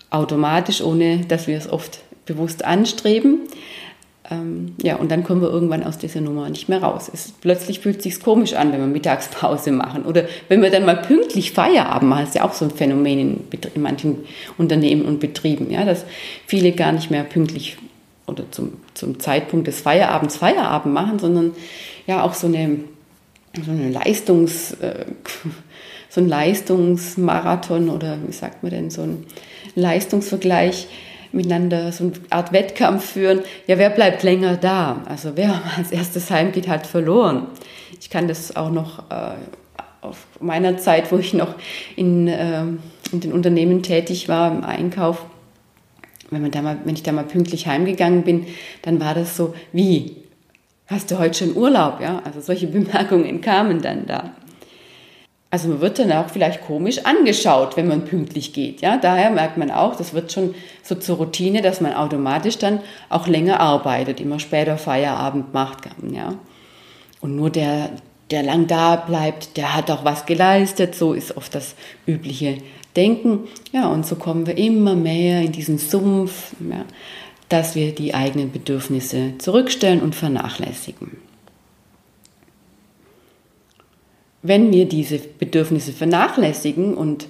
Automatisch, 0.10 0.82
ohne 0.82 1.26
dass 1.26 1.48
wir 1.48 1.58
es 1.58 1.70
oft 1.70 2.00
bewusst 2.26 2.64
anstreben. 2.64 3.42
Ähm, 4.32 4.76
ja, 4.82 4.96
und 4.96 5.12
dann 5.12 5.24
kommen 5.24 5.42
wir 5.42 5.50
irgendwann 5.50 5.84
aus 5.84 5.98
dieser 5.98 6.22
Nummer 6.22 6.50
nicht 6.50 6.68
mehr 6.68 6.82
raus. 6.82 7.12
Es, 7.14 7.32
plötzlich 7.32 7.80
fühlt 7.80 7.98
es 7.98 8.04
sich 8.04 8.20
komisch 8.20 8.54
an, 8.54 8.72
wenn 8.72 8.80
wir 8.80 8.88
Mittagspause 8.88 9.72
machen. 9.72 10.04
Oder 10.04 10.26
wenn 10.50 10.62
wir 10.62 10.72
dann 10.72 10.86
mal 10.86 10.98
pünktlich 10.98 11.52
Feierabend 11.52 12.10
machen, 12.10 12.22
das 12.22 12.30
ist 12.30 12.36
ja 12.36 12.44
auch 12.44 12.54
so 12.54 12.66
ein 12.66 12.72
Phänomen 12.72 13.20
in, 13.20 13.40
in 13.76 13.82
manchen 13.82 14.24
Unternehmen 14.58 15.06
und 15.06 15.20
Betrieben, 15.20 15.70
ja, 15.70 15.86
dass 15.86 16.06
viele 16.48 16.72
gar 16.72 16.92
nicht 16.92 17.12
mehr 17.12 17.24
pünktlich 17.24 17.78
oder 18.28 18.50
zum, 18.52 18.74
zum 18.94 19.20
Zeitpunkt 19.20 19.68
des 19.68 19.82
Feierabends 19.82 20.38
Feierabend 20.38 20.94
machen, 20.94 21.20
sondern 21.20 21.52
ja 22.08 22.24
auch 22.24 22.34
so 22.34 22.48
eine, 22.48 22.80
so 23.64 23.72
eine 23.72 23.90
Leistungs, 23.90 24.74
äh, 24.74 25.06
so 26.10 26.22
ein 26.22 26.28
Leistungsmarathon 26.28 27.90
oder 27.90 28.18
wie 28.26 28.34
sagt 28.34 28.64
man 28.64 28.72
denn, 28.72 28.90
so 28.90 29.02
ein 29.02 29.26
Leistungsvergleich 29.76 30.88
miteinander, 31.32 31.92
so 31.92 32.06
eine 32.06 32.14
Art 32.30 32.54
Wettkampf 32.54 33.12
führen. 33.12 33.42
Ja, 33.68 33.78
wer 33.78 33.90
bleibt 33.90 34.24
länger 34.24 34.56
da? 34.56 35.02
Also 35.06 35.32
wer 35.36 35.62
als 35.78 35.92
erstes 35.92 36.32
heimgeht, 36.32 36.68
hat 36.68 36.88
verloren. 36.88 37.48
Ich 38.00 38.10
kann 38.10 38.28
das 38.28 38.56
auch 38.56 38.72
noch 38.72 39.00
äh, 39.10 39.36
auf 40.02 40.26
meiner 40.40 40.78
Zeit, 40.78 41.12
wo 41.12 41.18
ich 41.18 41.34
noch 41.34 41.56
in, 41.96 42.28
äh, 42.28 42.62
in 43.12 43.20
den 43.20 43.34
Unternehmen 43.34 43.84
tätig 43.84 44.30
war, 44.30 44.52
im 44.52 44.64
Einkauf, 44.64 45.26
wenn, 46.30 46.42
man 46.42 46.52
da 46.52 46.62
mal, 46.62 46.78
wenn 46.84 46.96
ich 46.96 47.04
da 47.04 47.12
mal 47.12 47.24
pünktlich 47.24 47.68
heimgegangen 47.68 48.24
bin, 48.24 48.48
dann 48.82 49.00
war 49.00 49.14
das 49.14 49.36
so, 49.38 49.54
wie, 49.72 50.18
hast 50.88 51.12
du 51.12 51.20
heute 51.20 51.38
schon 51.38 51.56
Urlaub? 51.56 52.00
Ja, 52.02 52.22
also 52.26 52.42
solche 52.42 52.68
Bemerkungen 52.68 53.42
kamen 53.42 53.82
dann 53.82 54.06
da. 54.06 54.32
Also 55.52 55.70
man 55.70 55.80
wird 55.80 56.00
dann 56.00 56.12
auch 56.12 56.30
vielleicht 56.30 56.66
komisch 56.66 57.06
angeschaut, 57.06 57.78
wenn 57.78 57.88
man 57.88 58.04
pünktlich 58.04 58.52
geht. 58.52 58.82
Ja, 58.82 58.98
daher 58.98 59.30
merkt 59.30 59.58
man 59.58 59.72
auch, 59.72 59.96
das 59.96 60.14
wird 60.14 60.32
schon 60.32 60.54
so 60.84 60.96
zur 60.96 61.16
Routine, 61.16 61.62
dass 61.62 61.80
man 61.80 61.94
automatisch 61.94 62.58
dann 62.58 62.80
auch 63.08 63.28
länger 63.28 63.62
arbeitet, 63.62 64.20
immer 64.20 64.40
später 64.40 64.78
Feierabend 64.78 65.54
macht. 65.54 65.86
Ja, 66.12 66.34
und 67.22 67.38
nur 67.38 67.50
der, 67.50 67.92
der 68.32 68.44
lang 68.44 68.68
da 68.68 68.96
bleibt, 68.96 69.58
der 69.58 69.76
hat 69.76 69.92
auch 69.92 70.04
was 70.04 70.26
geleistet. 70.26 70.96
So 70.96 71.14
ist 71.14 71.38
oft 71.38 71.54
das 71.54 71.76
übliche 72.08 72.58
denken. 72.96 73.48
Ja, 73.72 73.88
und 73.88 74.06
so 74.06 74.16
kommen 74.16 74.48
wir 74.48 74.58
immer 74.58 74.96
mehr 74.96 75.42
in 75.42 75.52
diesen 75.52 75.78
Sumpf, 75.78 76.54
ja, 76.70 76.86
dass 77.50 77.76
wir 77.76 77.94
die 77.94 78.14
eigenen 78.14 78.52
Bedürfnisse 78.52 79.38
zurückstellen 79.38 80.02
und 80.02 80.16
vernachlässigen. 80.16 81.18
Wenn 84.42 84.72
wir 84.72 84.86
diese 84.86 85.18
Bedürfnisse 85.18 85.92
vernachlässigen 85.92 86.94
und 86.94 87.28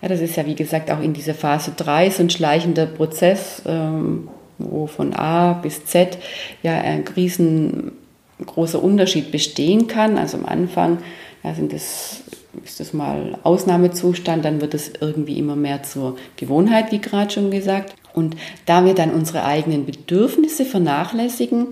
ja, 0.00 0.08
das 0.08 0.20
ist 0.20 0.36
ja 0.36 0.46
wie 0.46 0.54
gesagt 0.54 0.90
auch 0.90 1.00
in 1.00 1.12
dieser 1.12 1.34
Phase 1.34 1.72
3 1.76 2.10
so 2.10 2.22
ein 2.22 2.30
schleichender 2.30 2.86
Prozess, 2.86 3.62
ähm, 3.66 4.28
wo 4.58 4.86
von 4.86 5.12
A 5.14 5.54
bis 5.54 5.84
Z 5.86 6.18
ja 6.62 6.80
ein 6.80 7.04
riesengroßer 8.38 8.82
Unterschied 8.82 9.30
bestehen 9.30 9.86
kann. 9.86 10.18
Also 10.18 10.38
am 10.38 10.46
Anfang 10.46 10.98
ja, 11.42 11.54
sind 11.54 11.72
es 11.72 12.22
ist 12.64 12.80
das 12.80 12.92
mal 12.92 13.38
Ausnahmezustand, 13.44 14.44
dann 14.44 14.60
wird 14.60 14.74
es 14.74 14.92
irgendwie 15.00 15.38
immer 15.38 15.56
mehr 15.56 15.82
zur 15.82 16.16
Gewohnheit, 16.36 16.92
wie 16.92 17.00
gerade 17.00 17.30
schon 17.30 17.50
gesagt. 17.50 17.94
Und 18.12 18.36
da 18.66 18.84
wir 18.84 18.94
dann 18.94 19.10
unsere 19.10 19.44
eigenen 19.44 19.86
Bedürfnisse 19.86 20.66
vernachlässigen, 20.66 21.68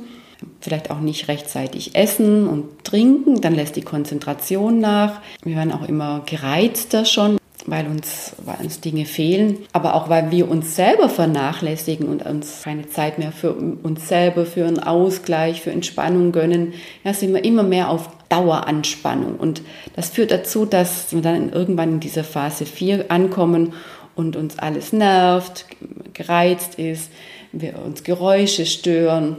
vielleicht 0.60 0.90
auch 0.90 1.00
nicht 1.00 1.28
rechtzeitig 1.28 1.94
essen 1.94 2.48
und 2.48 2.82
trinken, 2.82 3.42
dann 3.42 3.54
lässt 3.54 3.76
die 3.76 3.82
Konzentration 3.82 4.80
nach. 4.80 5.20
Wir 5.42 5.56
werden 5.56 5.72
auch 5.72 5.86
immer 5.86 6.22
gereizter 6.24 7.04
schon 7.04 7.39
weil 7.66 7.86
uns, 7.86 8.34
weil 8.44 8.56
uns 8.64 8.80
Dinge 8.80 9.04
fehlen, 9.04 9.58
aber 9.72 9.94
auch 9.94 10.08
weil 10.08 10.30
wir 10.30 10.48
uns 10.50 10.76
selber 10.76 11.08
vernachlässigen 11.08 12.08
und 12.08 12.24
uns 12.24 12.62
keine 12.62 12.88
Zeit 12.88 13.18
mehr 13.18 13.32
für 13.32 13.52
uns 13.52 14.08
selber, 14.08 14.46
für 14.46 14.66
einen 14.66 14.80
Ausgleich, 14.80 15.60
für 15.60 15.70
Entspannung 15.70 16.32
gönnen, 16.32 16.74
ja, 17.04 17.12
sind 17.14 17.34
wir 17.34 17.44
immer 17.44 17.62
mehr 17.62 17.90
auf 17.90 18.08
Daueranspannung. 18.28 19.36
Und 19.36 19.62
das 19.96 20.10
führt 20.10 20.30
dazu, 20.30 20.64
dass 20.64 21.12
wir 21.12 21.20
dann 21.20 21.52
irgendwann 21.52 21.94
in 21.94 22.00
dieser 22.00 22.24
Phase 22.24 22.66
4 22.66 23.10
ankommen 23.10 23.74
und 24.14 24.36
uns 24.36 24.58
alles 24.58 24.92
nervt, 24.92 25.66
gereizt 26.12 26.76
ist, 26.76 27.10
wir 27.52 27.82
uns 27.84 28.04
Geräusche 28.04 28.66
stören, 28.66 29.36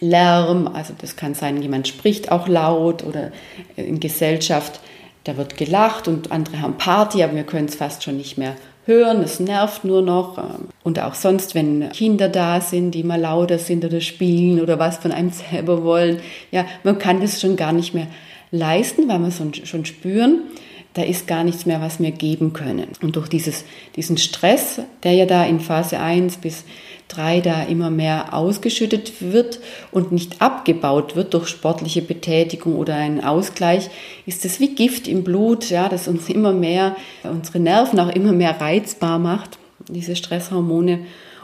Lärm, 0.00 0.68
also 0.68 0.92
das 0.98 1.16
kann 1.16 1.34
sein, 1.34 1.62
jemand 1.62 1.88
spricht 1.88 2.30
auch 2.30 2.48
laut 2.48 3.04
oder 3.04 3.32
in 3.76 4.00
Gesellschaft 4.00 4.80
da 5.24 5.36
wird 5.36 5.56
gelacht 5.56 6.06
und 6.06 6.30
andere 6.30 6.60
haben 6.60 6.76
Party, 6.78 7.22
aber 7.22 7.34
wir 7.34 7.44
können 7.44 7.66
es 7.66 7.74
fast 7.74 8.02
schon 8.02 8.16
nicht 8.16 8.38
mehr 8.38 8.56
hören. 8.86 9.22
Es 9.22 9.40
nervt 9.40 9.84
nur 9.84 10.02
noch. 10.02 10.38
Ähm, 10.38 10.68
und 10.82 11.00
auch 11.00 11.14
sonst, 11.14 11.54
wenn 11.54 11.90
Kinder 11.90 12.28
da 12.28 12.60
sind, 12.60 12.92
die 12.92 13.02
mal 13.02 13.20
lauter 13.20 13.58
sind 13.58 13.84
oder 13.84 14.00
spielen 14.00 14.60
oder 14.60 14.78
was 14.78 14.98
von 14.98 15.12
einem 15.12 15.30
selber 15.30 15.82
wollen. 15.82 16.20
Ja, 16.50 16.66
man 16.82 16.98
kann 16.98 17.20
das 17.20 17.40
schon 17.40 17.56
gar 17.56 17.72
nicht 17.72 17.94
mehr 17.94 18.06
leisten, 18.50 19.08
weil 19.08 19.18
wir 19.18 19.30
schon 19.30 19.84
spüren, 19.84 20.42
da 20.94 21.02
ist 21.02 21.26
gar 21.26 21.42
nichts 21.42 21.66
mehr, 21.66 21.80
was 21.80 21.98
wir 21.98 22.12
geben 22.12 22.52
können. 22.52 22.86
Und 23.02 23.16
durch 23.16 23.28
dieses, 23.28 23.64
diesen 23.96 24.16
Stress, 24.16 24.80
der 25.02 25.12
ja 25.12 25.26
da 25.26 25.44
in 25.44 25.58
Phase 25.58 25.98
1 25.98 26.36
bis 26.36 26.64
3 27.08 27.40
da 27.40 27.62
immer 27.62 27.90
mehr 27.90 28.34
ausgeschüttet 28.34 29.14
wird 29.20 29.60
und 29.92 30.12
nicht 30.12 30.40
abgebaut 30.40 31.16
wird 31.16 31.34
durch 31.34 31.48
sportliche 31.48 32.02
Betätigung 32.02 32.76
oder 32.76 32.94
einen 32.94 33.22
Ausgleich, 33.22 33.90
ist 34.26 34.44
es 34.44 34.60
wie 34.60 34.74
Gift 34.74 35.06
im 35.06 35.24
Blut, 35.24 35.70
ja, 35.70 35.88
das 35.88 36.08
uns 36.08 36.28
immer 36.28 36.52
mehr, 36.52 36.96
unsere 37.22 37.60
Nerven 37.60 38.00
auch 38.00 38.10
immer 38.14 38.32
mehr 38.32 38.60
reizbar 38.60 39.18
macht, 39.18 39.58
diese 39.88 40.16
Stresshormone 40.16 41.00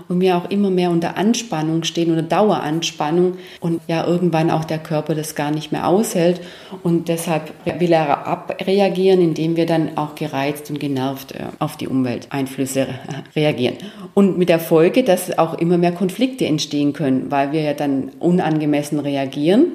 und 0.09 0.21
wir 0.21 0.37
auch 0.37 0.51
immer 0.51 0.71
mehr 0.71 0.91
unter 0.91 1.17
Anspannung 1.17 1.85
stehen 1.85 2.13
oder 2.13 2.23
Daueranspannung 2.23 3.39
und 3.61 3.81
ja 3.89 4.07
irgendwann 4.07 4.51
auch 4.51 4.65
der 4.65 4.79
Körper 4.79 5.15
das 5.15 5.35
gar 5.35 5.51
nicht 5.51 5.73
mehr 5.73 5.87
aushält 5.87 6.41
und 6.83 7.09
deshalb 7.09 7.53
will 7.81 7.93
er 7.93 8.27
abreagieren, 8.27 9.21
indem 9.21 9.57
wir 9.57 9.67
dann 9.67 9.97
auch 9.97 10.15
gereizt 10.15 10.71
und 10.71 10.81
genervt 10.81 11.33
äh, 11.33 11.45
auf 11.59 11.77
die 11.77 11.89
Umwelteinflüsse 11.89 12.87
reagieren. 13.35 13.77
Und 14.15 14.39
mit 14.39 14.49
der 14.49 14.61
Folge, 14.61 15.05
dass 15.05 15.39
auch 15.39 15.55
immer 15.55 15.79
mehr 15.79 15.93
Konflikte 15.93 16.47
entstehen 16.47 16.93
können, 16.93 17.31
weil 17.31 17.53
wir 17.53 17.63
ja 17.63 17.75
dann 17.75 18.11
unangemessen 18.19 18.99
reagieren 18.99 19.67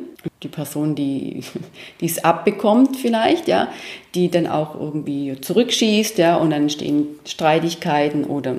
die 0.44 0.48
Person, 0.48 0.96
die 0.96 1.42
es 2.02 2.24
abbekommt 2.24 2.98
vielleicht, 2.98 3.48
ja, 3.48 3.70
die 4.14 4.30
dann 4.30 4.48
auch 4.48 4.80
irgendwie 4.80 5.40
zurückschießt, 5.40 6.18
ja, 6.18 6.38
und 6.38 6.52
dann 6.52 6.64
entstehen 6.64 7.08
Streitigkeiten 7.26 8.24
oder 8.24 8.56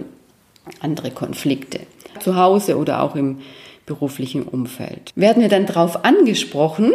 andere 0.80 1.10
Konflikte. 1.10 1.80
Zu 2.20 2.36
Hause 2.36 2.76
oder 2.78 3.02
auch 3.02 3.14
im 3.14 3.38
beruflichen 3.84 4.42
Umfeld. 4.42 5.12
Werden 5.14 5.42
wir 5.42 5.48
dann 5.48 5.66
darauf 5.66 6.04
angesprochen 6.04 6.92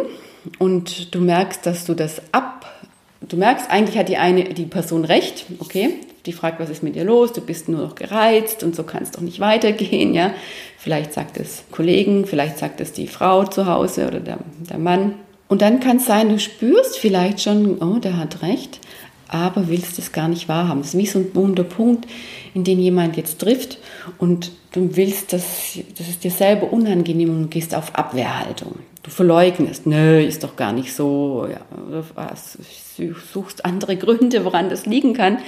und 0.58 1.14
du 1.14 1.20
merkst, 1.20 1.64
dass 1.64 1.84
du 1.84 1.94
das 1.94 2.20
ab, 2.32 2.66
du 3.20 3.36
merkst, 3.36 3.70
eigentlich 3.70 3.98
hat 3.98 4.08
die 4.08 4.18
eine, 4.18 4.44
die 4.44 4.66
Person 4.66 5.04
recht, 5.04 5.46
okay, 5.58 5.94
die 6.26 6.32
fragt, 6.32 6.60
was 6.60 6.70
ist 6.70 6.82
mit 6.82 6.94
dir 6.94 7.04
los, 7.04 7.32
du 7.32 7.40
bist 7.40 7.68
nur 7.68 7.80
noch 7.80 7.94
gereizt 7.94 8.62
und 8.62 8.76
so 8.76 8.82
kann 8.82 9.02
es 9.02 9.10
doch 9.10 9.22
nicht 9.22 9.40
weitergehen, 9.40 10.14
ja. 10.14 10.34
Vielleicht 10.78 11.12
sagt 11.12 11.38
es 11.38 11.64
Kollegen, 11.70 12.26
vielleicht 12.26 12.58
sagt 12.58 12.80
es 12.80 12.92
die 12.92 13.06
Frau 13.08 13.44
zu 13.44 13.66
Hause 13.66 14.06
oder 14.06 14.20
der, 14.20 14.38
der 14.68 14.78
Mann. 14.78 15.14
Und 15.48 15.62
dann 15.62 15.80
kann 15.80 15.98
es 15.98 16.06
sein, 16.06 16.28
du 16.28 16.38
spürst 16.38 16.98
vielleicht 16.98 17.40
schon, 17.40 17.78
oh, 17.82 17.98
der 17.98 18.16
hat 18.16 18.42
recht, 18.42 18.80
aber 19.32 19.68
willst 19.68 19.98
es 19.98 20.12
gar 20.12 20.28
nicht 20.28 20.48
wahrhaben. 20.48 20.82
Es 20.82 20.88
ist 20.88 20.98
wie 20.98 21.06
so 21.06 21.18
ein 21.18 21.34
wunder 21.34 21.64
Punkt, 21.64 22.06
in 22.52 22.64
den 22.64 22.78
jemand 22.78 23.16
jetzt 23.16 23.38
trifft 23.38 23.78
und 24.18 24.52
du 24.72 24.94
willst, 24.94 25.32
dass, 25.32 25.78
dass 25.96 26.08
es 26.08 26.18
dir 26.18 26.30
selber 26.30 26.70
unangenehm 26.70 27.30
und 27.30 27.42
du 27.44 27.48
gehst 27.48 27.74
auf 27.74 27.94
Abwehrhaltung. 27.94 28.74
Du 29.02 29.10
verleugnest, 29.10 29.86
nö, 29.86 30.20
ist 30.22 30.44
doch 30.44 30.54
gar 30.54 30.72
nicht 30.72 30.94
so, 30.94 31.48
ja, 31.50 31.60
suchst 33.32 33.64
andere 33.64 33.96
Gründe, 33.96 34.44
woran 34.44 34.68
das 34.68 34.84
liegen 34.84 35.14
kann, 35.14 35.38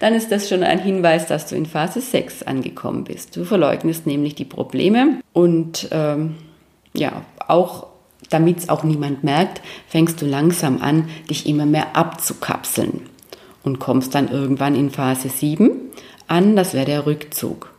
dann 0.00 0.14
ist 0.14 0.32
das 0.32 0.48
schon 0.48 0.64
ein 0.64 0.80
Hinweis, 0.80 1.26
dass 1.26 1.46
du 1.46 1.54
in 1.54 1.64
Phase 1.64 2.00
6 2.00 2.42
angekommen 2.42 3.04
bist. 3.04 3.36
Du 3.36 3.44
verleugnest 3.44 4.06
nämlich 4.06 4.34
die 4.34 4.44
Probleme 4.44 5.20
und 5.32 5.88
ähm, 5.92 6.34
ja, 6.92 7.22
auch 7.46 7.86
damit 8.30 8.58
es 8.58 8.68
auch 8.68 8.82
niemand 8.82 9.24
merkt, 9.24 9.62
fängst 9.86 10.20
du 10.20 10.26
langsam 10.26 10.82
an, 10.82 11.08
dich 11.30 11.46
immer 11.46 11.64
mehr 11.64 11.96
abzukapseln 11.96 13.08
und 13.62 13.78
kommst 13.78 14.14
dann 14.14 14.28
irgendwann 14.28 14.74
in 14.74 14.90
Phase 14.90 15.28
7 15.28 15.70
an, 16.26 16.56
das 16.56 16.74
wäre 16.74 16.86
der 16.86 17.06
Rückzug. 17.06 17.72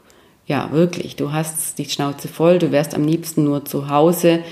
Ja, 0.47 0.71
wirklich, 0.71 1.15
du 1.15 1.31
hast 1.31 1.77
die 1.77 1.85
Schnauze 1.85 2.27
voll, 2.27 2.59
du 2.59 2.71
wärst 2.71 2.95
am 2.95 3.05
liebsten 3.05 3.43
nur 3.43 3.65
zu 3.65 3.89
Hause, 3.89 4.43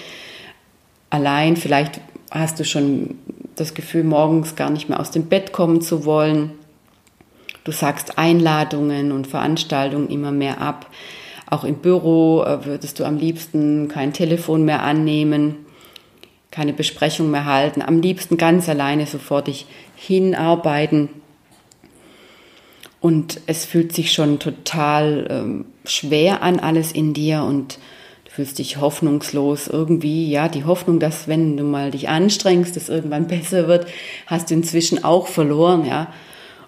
allein, 1.10 1.56
vielleicht 1.56 2.02
hast 2.32 2.60
du 2.60 2.66
schon 2.66 3.16
das 3.56 3.74
Gefühl, 3.74 4.04
morgens 4.04 4.56
gar 4.56 4.70
nicht 4.70 4.90
mehr 4.90 5.00
aus 5.00 5.12
dem 5.12 5.26
Bett 5.26 5.52
kommen 5.52 5.82
zu 5.82 6.06
wollen. 6.06 6.52
Du 7.64 7.72
sagst 7.72 8.18
Einladungen 8.18 9.12
und 9.12 9.28
Veranstaltungen 9.28 10.10
immer 10.10 10.32
mehr 10.32 10.62
ab. 10.62 10.88
Auch 11.50 11.64
im 11.64 11.76
Büro 11.76 12.44
äh, 12.44 12.66
würdest 12.66 13.00
du 13.00 13.06
am 13.06 13.18
liebsten 13.18 13.88
kein 13.88 14.14
Telefon 14.14 14.64
mehr 14.64 14.84
annehmen, 14.84 15.56
keine 16.58 16.74
Besprechung 16.74 17.30
mehr 17.30 17.46
halten, 17.46 17.84
am 17.84 18.02
liebsten 18.02 18.36
ganz 18.36 18.68
alleine 18.68 19.06
sofort 19.06 19.46
dich 19.46 19.68
hinarbeiten. 19.96 21.10
Und 23.00 23.42
es 23.46 23.64
fühlt 23.64 23.94
sich 23.94 24.12
schon 24.12 24.40
total 24.40 25.28
ähm, 25.30 25.66
schwer 25.86 26.42
an, 26.42 26.60
alles 26.60 26.92
in 26.92 27.14
dir 27.14 27.44
und 27.44 27.78
du 28.26 28.32
fühlst 28.32 28.58
dich 28.58 28.78
hoffnungslos 28.78 29.68
irgendwie. 29.68 30.32
Ja, 30.32 30.50
die 30.50 30.66
Hoffnung, 30.66 31.00
dass 31.00 31.28
wenn 31.28 31.58
du 31.58 31.64
mal 31.64 31.92
dich 31.92 32.10
anstrengst, 32.10 32.76
es 32.76 32.90
irgendwann 32.90 33.28
besser 33.36 33.68
wird, 33.68 33.86
hast 34.26 34.50
du 34.50 34.56
inzwischen 34.56 35.04
auch 35.04 35.28
verloren. 35.28 35.86
Ja, 35.86 36.12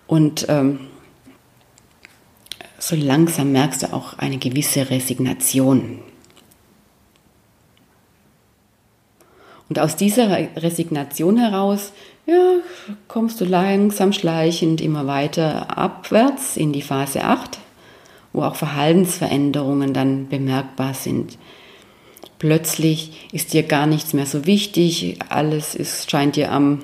und 0.05 0.45
ähm, 0.49 0.81
so 2.77 2.95
langsam 2.95 3.53
merkst 3.53 3.81
du 3.81 3.93
auch 3.93 4.19
eine 4.19 4.37
gewisse 4.37 4.91
Resignation. 4.91 5.97
Und 9.69 9.79
aus 9.79 9.95
dieser 9.95 10.29
Resignation 10.55 11.37
heraus 11.37 11.93
ja, 12.25 12.55
kommst 13.07 13.39
du 13.39 13.45
langsam 13.45 14.13
schleichend 14.13 14.81
immer 14.81 15.07
weiter 15.07 15.77
abwärts 15.77 16.57
in 16.57 16.73
die 16.73 16.81
Phase 16.81 17.23
8, 17.23 17.59
wo 18.33 18.43
auch 18.43 18.55
Verhaltensveränderungen 18.55 19.93
dann 19.93 20.27
bemerkbar 20.27 20.93
sind. 20.93 21.37
Plötzlich 22.39 23.27
ist 23.31 23.53
dir 23.53 23.63
gar 23.63 23.85
nichts 23.85 24.13
mehr 24.13 24.25
so 24.25 24.45
wichtig, 24.45 25.19
alles 25.29 25.75
ist, 25.75 26.09
scheint 26.09 26.35
dir 26.35 26.51
am 26.51 26.79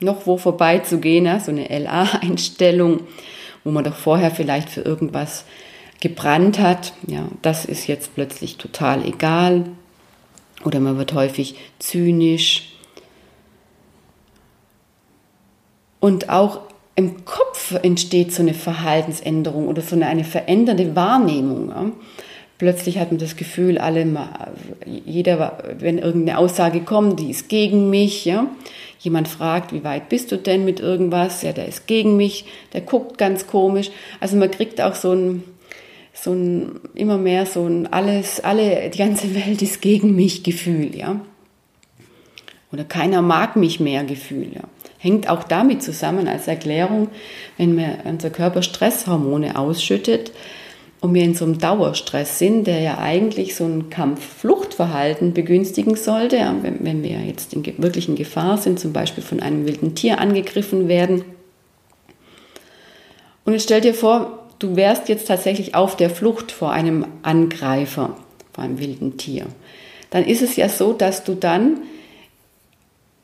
noch 0.00 0.26
wo 0.26 0.36
vorbeizugehen, 0.36 1.26
ja, 1.26 1.38
so 1.38 1.52
eine 1.52 1.68
LA-Einstellung 1.68 3.00
wo 3.64 3.70
man 3.70 3.84
doch 3.84 3.94
vorher 3.94 4.30
vielleicht 4.30 4.68
für 4.70 4.82
irgendwas 4.82 5.44
gebrannt 6.00 6.58
hat. 6.58 6.94
Ja, 7.06 7.28
das 7.42 7.64
ist 7.64 7.86
jetzt 7.86 8.14
plötzlich 8.14 8.56
total 8.56 9.04
egal. 9.06 9.66
Oder 10.64 10.80
man 10.80 10.98
wird 10.98 11.12
häufig 11.12 11.56
zynisch. 11.78 12.68
Und 16.00 16.28
auch 16.28 16.60
im 16.94 17.24
Kopf 17.24 17.74
entsteht 17.82 18.32
so 18.32 18.42
eine 18.42 18.54
Verhaltensänderung 18.54 19.68
oder 19.68 19.82
so 19.82 19.96
eine, 19.96 20.06
eine 20.06 20.24
veränderte 20.24 20.94
Wahrnehmung. 20.94 21.68
Ja. 21.70 21.90
Plötzlich 22.58 22.98
hat 22.98 23.10
man 23.10 23.18
das 23.18 23.36
Gefühl, 23.36 23.78
alle, 23.78 24.06
jeder, 24.86 25.58
wenn 25.78 25.98
irgendeine 25.98 26.38
Aussage 26.38 26.82
kommt, 26.82 27.18
die 27.18 27.30
ist 27.30 27.48
gegen 27.48 27.90
mich, 27.90 28.24
ja, 28.24 28.46
jemand 29.00 29.26
fragt, 29.26 29.72
wie 29.72 29.82
weit 29.82 30.08
bist 30.08 30.30
du 30.30 30.36
denn 30.36 30.64
mit 30.64 30.78
irgendwas? 30.78 31.42
Ja, 31.42 31.52
der 31.52 31.66
ist 31.66 31.86
gegen 31.88 32.16
mich, 32.16 32.44
der 32.72 32.82
guckt 32.82 33.18
ganz 33.18 33.48
komisch. 33.48 33.90
Also 34.20 34.36
man 34.36 34.50
kriegt 34.50 34.80
auch 34.80 34.94
so 34.94 35.12
ein, 35.12 35.42
so 36.12 36.32
ein, 36.32 36.80
immer 36.94 37.18
mehr 37.18 37.46
so 37.46 37.66
ein 37.66 37.92
alles, 37.92 38.40
alle, 38.40 38.90
die 38.90 38.98
ganze 38.98 39.34
Welt 39.34 39.62
ist 39.62 39.80
gegen 39.80 40.14
mich 40.14 40.42
Gefühl, 40.42 40.94
ja. 40.96 41.20
Oder 42.72 42.84
keiner 42.84 43.22
mag 43.22 43.56
mich 43.56 43.80
mehr 43.80 44.04
Gefühl, 44.04 44.48
ja. 44.54 44.62
Hängt 44.98 45.28
auch 45.28 45.42
damit 45.42 45.82
zusammen 45.82 46.28
als 46.28 46.46
Erklärung, 46.46 47.08
wenn 47.56 47.74
mir 47.74 47.98
unser 48.04 48.30
Körper 48.30 48.62
Stresshormone 48.62 49.56
ausschüttet, 49.56 50.32
und 51.02 51.14
wir 51.14 51.24
in 51.24 51.34
so 51.34 51.44
einem 51.44 51.58
Dauerstress 51.58 52.38
sind, 52.38 52.68
der 52.68 52.78
ja 52.78 52.98
eigentlich 52.98 53.56
so 53.56 53.64
ein 53.64 53.90
Kampf-Fluchtverhalten 53.90 55.34
begünstigen 55.34 55.96
sollte, 55.96 56.36
wenn, 56.62 56.84
wenn 56.84 57.02
wir 57.02 57.18
jetzt 57.18 57.52
in 57.54 57.64
wirklichen 57.82 58.14
Gefahr 58.14 58.56
sind, 58.56 58.78
zum 58.78 58.92
Beispiel 58.92 59.24
von 59.24 59.40
einem 59.40 59.66
wilden 59.66 59.96
Tier 59.96 60.20
angegriffen 60.20 60.86
werden. 60.86 61.24
Und 63.44 63.54
jetzt 63.54 63.64
stell 63.64 63.80
dir 63.80 63.94
vor, 63.94 64.41
du 64.62 64.76
wärst 64.76 65.08
jetzt 65.08 65.28
tatsächlich 65.28 65.74
auf 65.74 65.96
der 65.96 66.10
Flucht 66.10 66.52
vor 66.52 66.72
einem 66.72 67.06
Angreifer, 67.22 68.16
vor 68.52 68.64
einem 68.64 68.78
wilden 68.78 69.16
Tier. 69.16 69.46
Dann 70.10 70.24
ist 70.24 70.42
es 70.42 70.56
ja 70.56 70.68
so, 70.68 70.92
dass 70.92 71.24
du 71.24 71.34
dann 71.34 71.80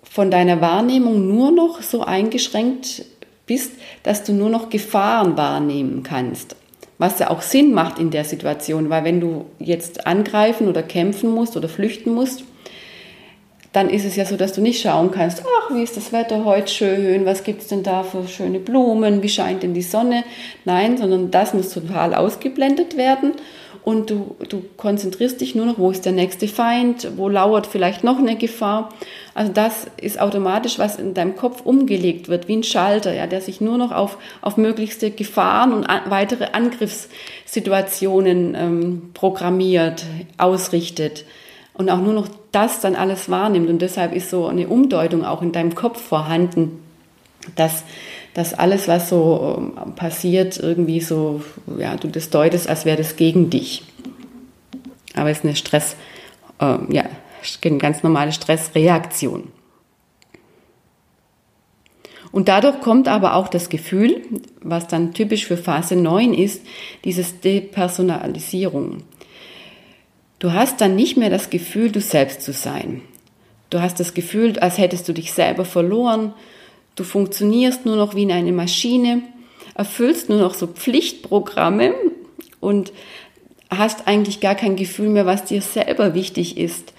von 0.03 0.31
deiner 0.31 0.61
Wahrnehmung 0.61 1.29
nur 1.29 1.51
noch 1.51 1.83
so 1.83 2.03
eingeschränkt 2.03 3.05
bist, 3.47 3.73
dass 4.03 4.25
du 4.25 4.33
nur 4.33 4.51
noch 4.51 4.71
Gefahren 4.71 5.37
wahrnehmen 5.37 6.03
kannst 6.03 6.57
was 6.99 7.21
ja 7.21 7.31
auch 7.31 7.43
Sinn 7.43 7.73
macht 7.73 7.99
in 7.99 8.11
der 8.11 8.25
Situation, 8.25 8.91
weil 8.91 9.05
wenn 9.05 9.21
du 9.21 9.47
jetzt 9.61 10.07
angreifen 10.07 10.69
oder 10.69 10.83
kämpfen 10.83 11.31
musst 11.31 11.57
oder 11.57 11.69
flüchten 11.69 12.13
musst, 12.13 12.45
dann 13.79 13.89
ist 13.91 14.05
es 14.05 14.17
ja 14.17 14.25
so, 14.25 14.37
dass 14.37 14.55
du 14.55 14.61
nicht 14.61 14.83
schauen 14.83 15.13
kannst, 15.13 15.45
ach, 15.45 15.71
wie 15.73 15.85
ist 15.85 15.97
das 15.97 16.13
Wetter 16.13 16.45
heute 16.45 16.67
schön, 16.67 17.25
was 17.25 17.45
gibt 17.45 17.63
es 17.63 17.69
denn 17.69 17.85
da 17.85 18.03
für 18.03 18.27
schöne 18.27 18.59
Blumen, 18.59 19.23
wie 19.23 19.29
scheint 19.29 19.63
denn 19.63 19.73
die 19.73 19.83
Sonne? 19.83 20.25
Nein, 20.65 20.99
sondern 20.99 21.31
das 21.31 21.55
muss 21.55 21.71
total 21.71 22.13
ausgeblendet 22.13 22.97
werden 22.97 23.35
und 23.85 24.11
du, 24.11 24.35
du 24.49 24.65
konzentrierst 24.77 25.41
dich 25.41 25.55
nur 25.55 25.65
noch, 25.65 25.79
wo 25.79 25.93
ist 25.93 26.05
der 26.05 26.11
nächste 26.11 26.49
Feind, 26.49 27.13
wo 27.17 27.29
lauert 27.29 27.69
vielleicht 27.69 28.03
noch 28.03 28.19
eine 28.19 28.35
Gefahr. 28.35 28.89
Also 29.33 29.53
das 29.53 29.87
ist 29.97 30.21
automatisch, 30.21 30.81
was 30.81 30.97
in 30.97 31.15
deinem 31.15 31.37
Kopf 31.37 31.61
umgelegt 31.61 32.29
wird, 32.29 32.49
wie 32.49 32.57
ein 32.57 32.65
Schalter, 32.65 33.15
ja, 33.15 33.29
der 33.29 33.43
sich 33.43 33.61
nur 33.61 33.79
noch 33.79 33.93
auf, 33.93 34.19
auf 34.43 34.57
möglichste 34.57 35.13
Gefahren 35.13 35.73
und 35.73 35.85
an, 35.85 36.01
weitere 36.09 36.47
Angriffssituationen 36.47 38.57
ähm, 38.57 39.11
programmiert, 39.15 40.05
ausrichtet 40.37 41.25
und 41.79 41.89
auch 41.89 42.01
nur 42.01 42.13
noch 42.13 42.29
das 42.53 42.81
dann 42.81 42.95
alles 42.95 43.31
wahrnimmt. 43.31 43.71
Und 43.71 43.81
deshalb 43.81 44.13
ist 44.13 44.31
so 44.31 44.47
eine 44.47 44.69
Umdeutung 44.69 45.25
auch 45.25 45.41
in 45.41 45.53
deinem 45.53 45.75
Kopf 45.75 46.01
vorhanden, 46.03 46.83
dass 47.57 47.85
dass 48.39 48.55
alles, 48.55 48.87
was 48.87 49.09
so 49.09 49.57
ähm, 49.59 49.95
passiert, 49.95 50.59
irgendwie 50.59 51.01
so, 51.01 51.43
ja, 51.77 51.97
du 51.97 52.07
das 52.07 52.31
deutest, 52.31 52.69
als 52.69 52.85
wäre 52.85 52.97
das 52.97 53.17
gegen 53.17 53.51
dich. 53.51 53.83
Aber 55.15 55.31
es 55.31 55.39
ist 55.39 55.45
eine 55.45 55.57
Stress, 55.57 55.97
äh, 56.61 56.79
ja, 56.89 57.05
eine 57.65 57.79
ganz 57.79 58.05
normale 58.05 58.31
Stressreaktion. 58.31 59.49
Und 62.31 62.47
dadurch 62.47 62.81
kommt 62.81 63.09
aber 63.09 63.35
auch 63.35 63.49
das 63.49 63.71
Gefühl, 63.71 64.23
was 64.63 64.87
dann 64.87 65.15
typisch 65.15 65.47
für 65.47 65.57
Phase 65.57 65.97
9 65.97 66.33
ist, 66.33 66.63
dieses 67.05 67.41
Depersonalisierung. 67.41 68.99
Du 70.39 70.53
hast 70.53 70.81
dann 70.81 70.97
nicht 70.97 71.17
mehr 71.17 71.31
das 71.31 71.51
Gefühl, 71.51 71.91
du 71.91 72.01
selbst 72.01 72.43
zu 72.43 72.53
sein. 72.53 73.03
Du 73.71 73.81
hast 73.81 74.01
das 74.01 74.15
Gefühl, 74.15 74.59
als 74.59 74.79
hättest 74.79 75.09
du 75.09 75.13
dich 75.13 75.33
selber 75.33 75.65
verloren 75.65 76.33
Du 76.99 77.05
funktionierst 77.05 77.87
nur 77.87 77.95
noch 77.95 78.17
wie 78.17 78.31
eine 78.31 78.51
Maschine, 78.51 79.23
erfüllst 79.77 80.29
nur 80.29 80.41
noch 80.41 80.55
so 80.55 80.67
Pflichtprogramme 80.67 81.95
und 82.59 82.93
hast 83.71 84.09
eigentlich 84.09 84.41
gar 84.41 84.57
kein 84.57 84.75
Gefühl 84.75 85.09
mehr, 85.09 85.25
was 85.25 85.45
dir 85.45 85.63
selber 85.63 86.15
wichtig 86.15 86.59
ist, 86.59 86.93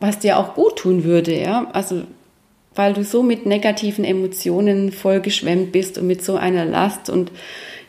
was 0.00 0.20
dir 0.20 0.38
auch 0.38 0.54
gut 0.54 0.76
tun 0.76 1.04
würde, 1.04 1.38
ja? 1.38 1.68
Also 1.74 2.04
weil 2.76 2.92
du 2.92 3.02
so 3.02 3.22
mit 3.22 3.46
negativen 3.46 4.04
Emotionen 4.04 4.92
vollgeschwemmt 4.92 5.72
bist 5.72 5.98
und 5.98 6.06
mit 6.06 6.22
so 6.22 6.36
einer 6.36 6.64
Last 6.64 7.10
und 7.10 7.32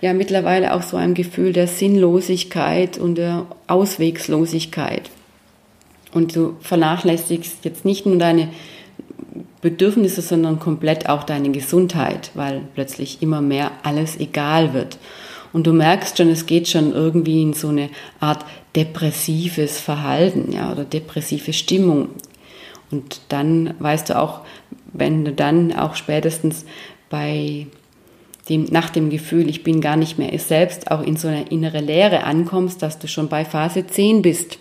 ja 0.02 0.14
mittlerweile 0.14 0.74
auch 0.74 0.82
so 0.82 0.98
einem 0.98 1.14
Gefühl 1.14 1.54
der 1.54 1.68
Sinnlosigkeit 1.68 2.98
und 2.98 3.16
der 3.16 3.46
Auswegslosigkeit. 3.68 5.10
Und 6.14 6.36
du 6.36 6.56
vernachlässigst 6.62 7.66
jetzt 7.66 7.86
nicht 7.86 8.06
nur 8.06 8.18
deine 8.18 8.50
Bedürfnisse, 9.62 10.22
sondern 10.22 10.60
komplett 10.60 11.10
auch 11.10 11.24
deine 11.24 11.50
Gesundheit, 11.50 12.32
weil 12.34 12.62
plötzlich 12.76 13.22
immer 13.22 13.42
mehr 13.42 13.72
alles 13.84 14.20
egal 14.20 14.74
wird. 14.74 14.98
Und 15.54 15.66
du 15.66 15.74
merkst 15.74 16.18
schon, 16.18 16.30
es 16.30 16.46
geht 16.46 16.68
schon 16.68 16.94
irgendwie 16.94 17.42
in 17.42 17.54
so 17.54 17.70
eine 17.70 17.90
Art 18.20 18.46
depressives 18.76 19.80
Verhalten, 19.80 20.52
ja, 20.52 20.72
oder 20.72 20.84
depressive 20.84 21.54
Stimmung. 21.54 22.10
Und 22.92 23.22
dann 23.30 23.74
weißt 23.80 24.10
du 24.10 24.20
auch, 24.20 24.42
wenn 24.94 25.26
du 25.26 25.34
dann 25.34 25.74
auch 25.74 25.96
spätestens 25.96 26.66
bei 27.10 27.68
dem, 28.50 28.66
nach 28.66 28.90
dem 28.90 29.10
Gefühl, 29.10 29.50
ich 29.50 29.64
bin 29.64 29.82
gar 29.82 29.98
nicht 29.98 30.18
mehr 30.18 30.34
es 30.34 30.48
selbst, 30.48 30.90
auch 30.92 31.02
in 31.02 31.18
so 31.18 31.28
eine 31.28 31.50
innere 31.50 31.82
Leere 31.82 32.24
ankommst, 32.24 32.82
dass 32.82 33.00
du 33.00 33.08
schon 33.08 33.28
bei 33.28 33.44
Phase 33.44 33.86
10 33.86 34.22
bist. 34.22 34.58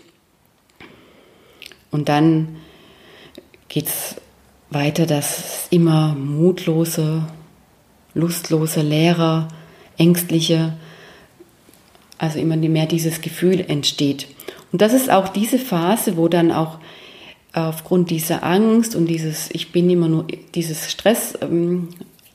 Und 1.91 2.09
dann 2.09 2.57
geht's 3.69 4.17
weiter, 4.71 5.07
dass 5.07 5.69
immer 5.71 6.15
mutlose, 6.15 7.23
lustlose 8.15 8.83
Lehrer, 8.83 9.49
ängstliche, 9.97 10.75
also 12.19 12.39
immer 12.39 12.57
mehr 12.57 12.87
dieses 12.87 13.21
Gefühl 13.21 13.61
entsteht. 13.61 14.27
Und 14.73 14.83
das 14.83 14.93
ist 14.93 15.11
auch 15.11 15.29
diese 15.29 15.59
Phase, 15.59 16.17
wo 16.17 16.29
dann 16.29 16.51
auch 16.51 16.79
aufgrund 17.57 18.11
dieser 18.11 18.43
Angst 18.43 18.95
und 18.95 19.07
dieses, 19.07 19.49
ich 19.51 19.73
bin 19.73 19.89
immer 19.89 20.09
nur, 20.09 20.27
dieses 20.55 20.91
Stress, 20.91 21.39
ähm, 21.41 21.89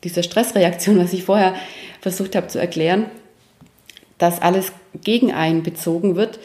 dieser 0.04 0.24
Stressreaktion, 0.24 0.98
was 0.98 1.14
ich 1.14 1.24
vorher 1.24 1.54
versucht 2.02 2.36
habe 2.36 2.48
zu 2.48 2.60
erklären, 2.60 3.06
dass 4.18 4.42
alles 4.42 4.72
gegen 5.04 5.32
einen 5.32 5.62
bezogen 5.62 6.16
wird. 6.16 6.40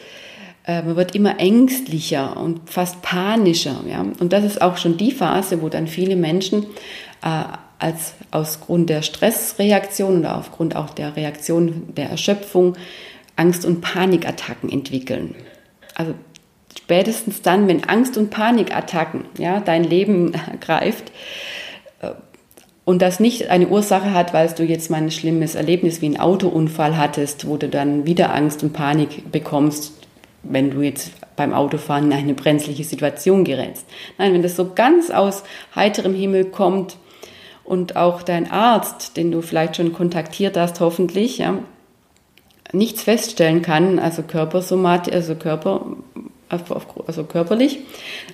Äh, 0.65 0.83
man 0.83 0.95
wird 0.95 1.15
immer 1.15 1.39
ängstlicher 1.39 2.37
und 2.37 2.69
fast 2.69 3.01
panischer. 3.01 3.83
Ja? 3.89 4.05
Und 4.19 4.31
das 4.31 4.43
ist 4.43 4.61
auch 4.61 4.77
schon 4.77 4.97
die 4.97 5.11
Phase, 5.11 5.61
wo 5.61 5.69
dann 5.69 5.87
viele 5.87 6.15
Menschen 6.15 6.67
äh, 7.23 7.43
als 7.79 8.13
aus 8.29 8.59
der 8.69 9.01
Stressreaktion 9.01 10.19
oder 10.19 10.37
aufgrund 10.37 10.75
auch 10.75 10.91
der 10.91 11.15
Reaktion 11.15 11.93
der 11.95 12.09
Erschöpfung 12.09 12.75
Angst- 13.35 13.65
und 13.65 13.81
Panikattacken 13.81 14.71
entwickeln. 14.71 15.35
Also 15.95 16.13
spätestens 16.77 17.41
dann, 17.41 17.67
wenn 17.67 17.83
Angst- 17.83 18.17
und 18.17 18.29
Panikattacken 18.29 19.25
ja, 19.37 19.59
dein 19.59 19.83
Leben 19.83 20.33
greift 20.61 21.11
äh, 22.01 22.11
und 22.85 23.01
das 23.01 23.19
nicht 23.19 23.49
eine 23.49 23.67
Ursache 23.67 24.13
hat, 24.13 24.33
weil 24.33 24.47
du 24.49 24.63
jetzt 24.63 24.89
mal 24.89 24.97
ein 24.97 25.11
schlimmes 25.11 25.55
Erlebnis 25.55 26.01
wie 26.01 26.05
einen 26.05 26.19
Autounfall 26.19 26.97
hattest, 26.97 27.47
wo 27.47 27.57
du 27.57 27.67
dann 27.67 28.05
wieder 28.05 28.33
Angst 28.33 28.63
und 28.63 28.73
Panik 28.73 29.31
bekommst, 29.31 29.93
wenn 30.43 30.71
du 30.71 30.81
jetzt 30.81 31.11
beim 31.35 31.53
Autofahren 31.53 32.11
in 32.11 32.17
eine 32.17 32.33
brenzliche 32.33 32.83
Situation 32.83 33.43
gerätst. 33.43 33.85
Nein, 34.17 34.33
wenn 34.33 34.41
das 34.43 34.55
so 34.55 34.71
ganz 34.73 35.09
aus 35.09 35.43
heiterem 35.75 36.13
Himmel 36.13 36.45
kommt 36.45 36.97
und 37.63 37.95
auch 37.97 38.23
dein 38.23 38.49
Arzt, 38.49 39.17
den 39.17 39.31
du 39.31 39.41
vielleicht 39.41 39.75
schon 39.75 39.91
kontaktiert 39.91 40.55
hast, 40.55 40.79
hoffentlich, 40.79 41.39
ja, 41.39 41.59
nichts 42.71 43.03
feststellen 43.03 43.61
kann, 43.61 43.99
also 43.99 44.23
Körpersomatik, 44.23 45.13
also 45.13 45.35
Körper, 45.35 45.85
also 46.49 47.23
körperlich, 47.23 47.79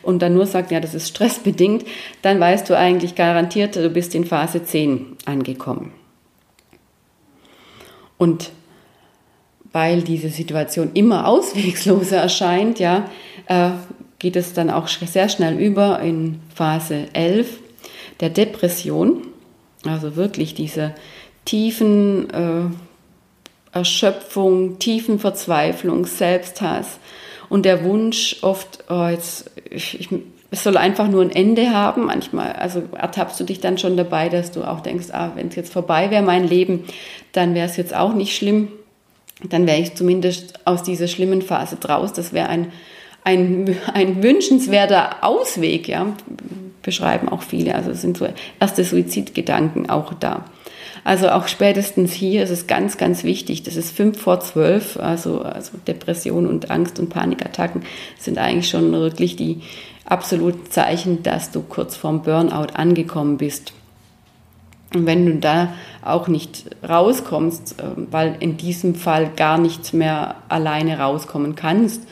und 0.01 0.21
dann 0.21 0.33
nur 0.33 0.45
sagt, 0.45 0.71
ja, 0.71 0.79
das 0.79 0.93
ist 0.93 1.09
stressbedingt, 1.09 1.85
dann 2.21 2.39
weißt 2.39 2.69
du 2.69 2.77
eigentlich 2.77 3.15
garantiert, 3.15 3.75
du 3.75 3.89
bist 3.89 4.15
in 4.15 4.25
Phase 4.25 4.63
10 4.63 5.17
angekommen. 5.25 5.91
Und 8.17 8.51
weil 9.71 10.01
diese 10.01 10.29
Situation 10.29 10.91
immer 10.93 11.27
auswegsloser 11.27 12.17
erscheint, 12.17 12.79
ja, 12.79 13.09
äh, 13.47 13.71
geht 14.19 14.35
es 14.37 14.53
dann 14.53 14.69
auch 14.69 14.87
sehr 14.87 15.27
schnell 15.27 15.59
über 15.59 15.99
in 15.99 16.39
Phase 16.55 17.07
11 17.13 17.59
der 18.21 18.29
Depression, 18.29 19.27
also 19.85 20.15
wirklich 20.15 20.53
diese 20.53 20.95
tiefen 21.43 22.29
äh, 22.29 23.77
Erschöpfung, 23.77 24.79
tiefen 24.79 25.19
Verzweiflung, 25.19 26.05
Selbsthass 26.05 26.99
und 27.53 27.65
der 27.65 27.83
Wunsch 27.83 28.37
oft, 28.41 28.83
oh, 28.89 29.05
jetzt, 29.05 29.51
ich, 29.69 29.99
ich, 29.99 30.09
es 30.49 30.63
soll 30.63 30.75
einfach 30.75 31.07
nur 31.07 31.21
ein 31.21 31.29
Ende 31.29 31.69
haben. 31.69 32.05
Manchmal, 32.05 32.53
also 32.53 32.81
ertappst 32.97 33.39
du 33.39 33.43
dich 33.43 33.59
dann 33.59 33.77
schon 33.77 33.95
dabei, 33.95 34.27
dass 34.27 34.49
du 34.49 34.63
auch 34.63 34.79
denkst, 34.79 35.09
ah, 35.11 35.33
wenn 35.35 35.49
es 35.49 35.55
jetzt 35.55 35.71
vorbei 35.71 36.09
wäre, 36.09 36.23
mein 36.23 36.47
Leben, 36.47 36.85
dann 37.31 37.53
wäre 37.53 37.67
es 37.67 37.77
jetzt 37.77 37.95
auch 37.95 38.15
nicht 38.15 38.35
schlimm. 38.35 38.69
Dann 39.43 39.67
wäre 39.67 39.77
ich 39.77 39.93
zumindest 39.93 40.65
aus 40.65 40.81
dieser 40.81 41.07
schlimmen 41.07 41.43
Phase 41.43 41.75
draus. 41.75 42.11
Das 42.11 42.33
wäre 42.33 42.49
ein, 42.49 42.71
ein, 43.23 43.77
ein 43.93 44.23
wünschenswerter 44.23 45.23
Ausweg, 45.23 45.87
ja, 45.87 46.07
beschreiben 46.81 47.29
auch 47.29 47.43
viele. 47.43 47.75
Also 47.75 47.91
es 47.91 48.01
sind 48.01 48.17
so 48.17 48.27
erste 48.59 48.83
Suizidgedanken 48.83 49.91
auch 49.91 50.15
da. 50.15 50.45
Also 51.03 51.29
auch 51.29 51.47
spätestens 51.47 52.13
hier 52.13 52.43
ist 52.43 52.49
es 52.49 52.67
ganz, 52.67 52.97
ganz 52.97 53.23
wichtig. 53.23 53.63
Das 53.63 53.75
ist 53.75 53.95
fünf 53.95 54.21
vor 54.21 54.39
zwölf. 54.39 54.97
Also, 54.97 55.41
also 55.41 55.77
Depression 55.85 56.47
und 56.47 56.71
Angst 56.71 56.99
und 56.99 57.09
Panikattacken 57.09 57.83
sind 58.17 58.37
eigentlich 58.37 58.69
schon 58.69 58.91
wirklich 58.91 59.35
die 59.35 59.61
absoluten 60.05 60.69
Zeichen, 60.71 61.23
dass 61.23 61.51
du 61.51 61.61
kurz 61.61 61.95
vorm 61.95 62.23
Burnout 62.23 62.73
angekommen 62.73 63.37
bist. 63.37 63.73
Und 64.93 65.05
wenn 65.05 65.25
du 65.25 65.35
da 65.35 65.73
auch 66.03 66.27
nicht 66.27 66.65
rauskommst, 66.87 67.79
äh, 67.79 67.83
weil 68.11 68.35
in 68.39 68.57
diesem 68.57 68.95
Fall 68.95 69.31
gar 69.35 69.57
nichts 69.57 69.91
mehr 69.91 70.35
alleine 70.49 70.99
rauskommen 70.99 71.55
kannst, 71.55 72.03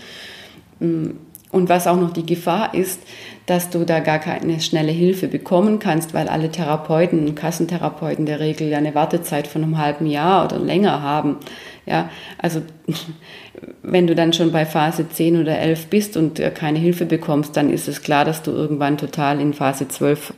mm, 0.80 1.12
und 1.52 1.70
was 1.70 1.88
auch 1.88 1.98
noch 1.98 2.14
die 2.14 2.26
Gefahr 2.26 2.74
ist, 2.74 3.02
dass 3.46 3.70
du 3.70 3.86
da 3.86 4.00
gar 4.00 4.20
keine 4.20 4.62
schnelle 4.62 4.92
Hilfe 4.92 5.28
bekommen 5.28 5.80
kannst, 5.80 6.14
weil 6.14 6.28
alle 6.28 6.52
Therapeuten 6.52 7.28
und 7.28 7.36
Kassentherapeuten 7.36 8.26
der 8.26 8.40
Regel 8.40 8.70
ja 8.70 8.78
eine 8.78 8.96
Wartezeit 8.96 9.48
von 9.48 9.64
einem 9.64 9.78
halben 9.78 10.06
Jahr 10.06 10.46
oder 10.46 10.60
länger 10.60 11.02
haben. 11.02 11.38
Ja, 11.86 12.10
also 12.38 12.62
wenn 13.84 14.08
du 14.08 14.16
dann 14.16 14.34
schon 14.34 14.52
bei 14.52 14.66
Phase 14.66 15.10
10 15.10 15.42
oder 15.42 15.58
11 15.58 15.88
bist 15.88 16.18
und 16.18 16.40
äh, 16.40 16.52
keine 16.52 16.80
Hilfe 16.80 17.06
bekommst, 17.06 17.58
dann 17.58 17.72
ist 17.72 17.88
es 17.88 18.02
klar, 18.02 18.24
dass 18.24 18.44
du 18.44 18.52
irgendwann 18.52 18.98
total 18.98 19.42
in 19.42 19.54
Phase 19.54 19.88
12 19.88 20.34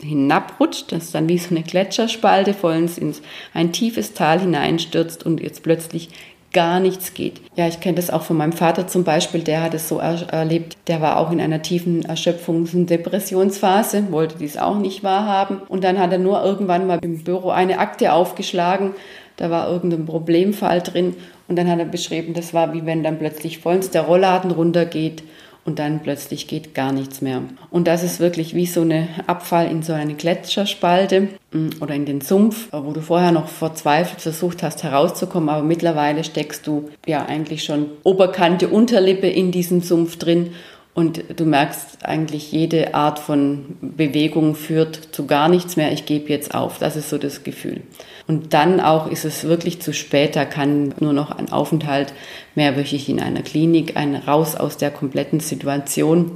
hinabrutscht, 0.00 0.92
das 0.92 1.04
ist 1.04 1.14
dann 1.14 1.28
wie 1.28 1.38
so 1.38 1.54
eine 1.54 1.62
Gletscherspalte 1.62 2.54
vollends 2.54 2.98
ins 2.98 3.22
ein 3.54 3.72
tiefes 3.72 4.12
Tal 4.12 4.40
hineinstürzt 4.40 5.24
und 5.24 5.40
jetzt 5.40 5.62
plötzlich 5.62 6.10
gar 6.56 6.80
nichts 6.80 7.12
geht. 7.12 7.42
Ja, 7.54 7.68
ich 7.68 7.80
kenne 7.80 7.96
das 7.96 8.08
auch 8.08 8.22
von 8.22 8.38
meinem 8.38 8.54
Vater 8.54 8.86
zum 8.86 9.04
Beispiel, 9.04 9.42
der 9.42 9.62
hat 9.62 9.74
es 9.74 9.90
so 9.90 9.98
er 9.98 10.22
erlebt. 10.32 10.78
Der 10.88 11.02
war 11.02 11.18
auch 11.18 11.30
in 11.30 11.38
einer 11.38 11.60
tiefen 11.60 12.02
Erschöpfungs- 12.04 12.74
und 12.74 12.88
Depressionsphase, 12.88 14.10
wollte 14.10 14.38
dies 14.38 14.56
auch 14.56 14.78
nicht 14.78 15.04
wahrhaben. 15.04 15.60
Und 15.68 15.84
dann 15.84 15.98
hat 15.98 16.12
er 16.12 16.18
nur 16.18 16.42
irgendwann 16.42 16.86
mal 16.86 16.98
im 17.02 17.22
Büro 17.24 17.50
eine 17.50 17.78
Akte 17.78 18.14
aufgeschlagen. 18.14 18.92
Da 19.36 19.50
war 19.50 19.68
irgendein 19.68 20.06
Problemfall 20.06 20.80
drin. 20.80 21.14
Und 21.46 21.56
dann 21.56 21.68
hat 21.70 21.78
er 21.78 21.84
beschrieben, 21.84 22.32
das 22.32 22.54
war 22.54 22.72
wie 22.72 22.86
wenn 22.86 23.02
dann 23.02 23.18
plötzlich 23.18 23.58
vollends 23.58 23.90
der 23.90 24.02
Rollladen 24.02 24.50
runtergeht 24.50 25.22
und 25.66 25.80
dann 25.80 26.00
plötzlich 26.02 26.46
geht 26.46 26.74
gar 26.74 26.92
nichts 26.92 27.20
mehr. 27.20 27.42
Und 27.70 27.88
das 27.88 28.02
ist 28.04 28.20
wirklich 28.20 28.54
wie 28.54 28.66
so 28.66 28.82
eine 28.82 29.08
Abfall 29.26 29.68
in 29.68 29.82
so 29.82 29.92
eine 29.92 30.14
Gletscherspalte 30.14 31.28
mm, 31.52 31.68
oder 31.80 31.94
in 31.94 32.06
den 32.06 32.20
Sumpf, 32.20 32.68
wo 32.72 32.92
du 32.92 33.02
vorher 33.02 33.32
noch 33.32 33.48
verzweifelt 33.48 34.20
versucht 34.20 34.62
hast 34.62 34.84
herauszukommen, 34.84 35.48
aber 35.48 35.64
mittlerweile 35.64 36.24
steckst 36.24 36.66
du 36.66 36.88
ja 37.04 37.26
eigentlich 37.26 37.64
schon 37.64 37.86
Oberkante, 38.04 38.68
Unterlippe 38.68 39.28
in 39.28 39.50
diesem 39.50 39.82
Sumpf 39.82 40.16
drin 40.16 40.52
und 40.96 41.24
du 41.38 41.44
merkst 41.44 42.06
eigentlich, 42.06 42.52
jede 42.52 42.94
Art 42.94 43.18
von 43.18 43.76
Bewegung 43.82 44.54
führt 44.54 44.96
zu 45.12 45.26
gar 45.26 45.50
nichts 45.50 45.76
mehr. 45.76 45.92
Ich 45.92 46.06
gebe 46.06 46.30
jetzt 46.30 46.54
auf. 46.54 46.78
Das 46.78 46.96
ist 46.96 47.10
so 47.10 47.18
das 47.18 47.44
Gefühl. 47.44 47.82
Und 48.26 48.54
dann 48.54 48.80
auch 48.80 49.06
ist 49.06 49.26
es 49.26 49.44
wirklich 49.44 49.82
zu 49.82 49.92
spät. 49.92 50.36
Da 50.36 50.46
kann 50.46 50.94
nur 50.98 51.12
noch 51.12 51.30
ein 51.30 51.52
Aufenthalt 51.52 52.14
mehrwöchig 52.54 53.10
in 53.10 53.20
einer 53.20 53.42
Klinik, 53.42 53.94
ein 53.98 54.16
Raus 54.16 54.54
aus 54.54 54.78
der 54.78 54.90
kompletten 54.90 55.40
Situation. 55.40 56.30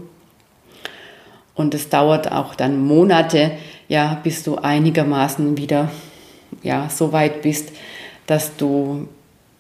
Und 1.54 1.72
es 1.72 1.88
dauert 1.88 2.30
auch 2.30 2.54
dann 2.54 2.84
Monate, 2.84 3.52
ja, 3.88 4.20
bis 4.22 4.42
du 4.42 4.56
einigermaßen 4.56 5.56
wieder, 5.56 5.90
ja, 6.62 6.90
so 6.90 7.12
weit 7.12 7.40
bist, 7.40 7.72
dass 8.26 8.58
du 8.58 9.08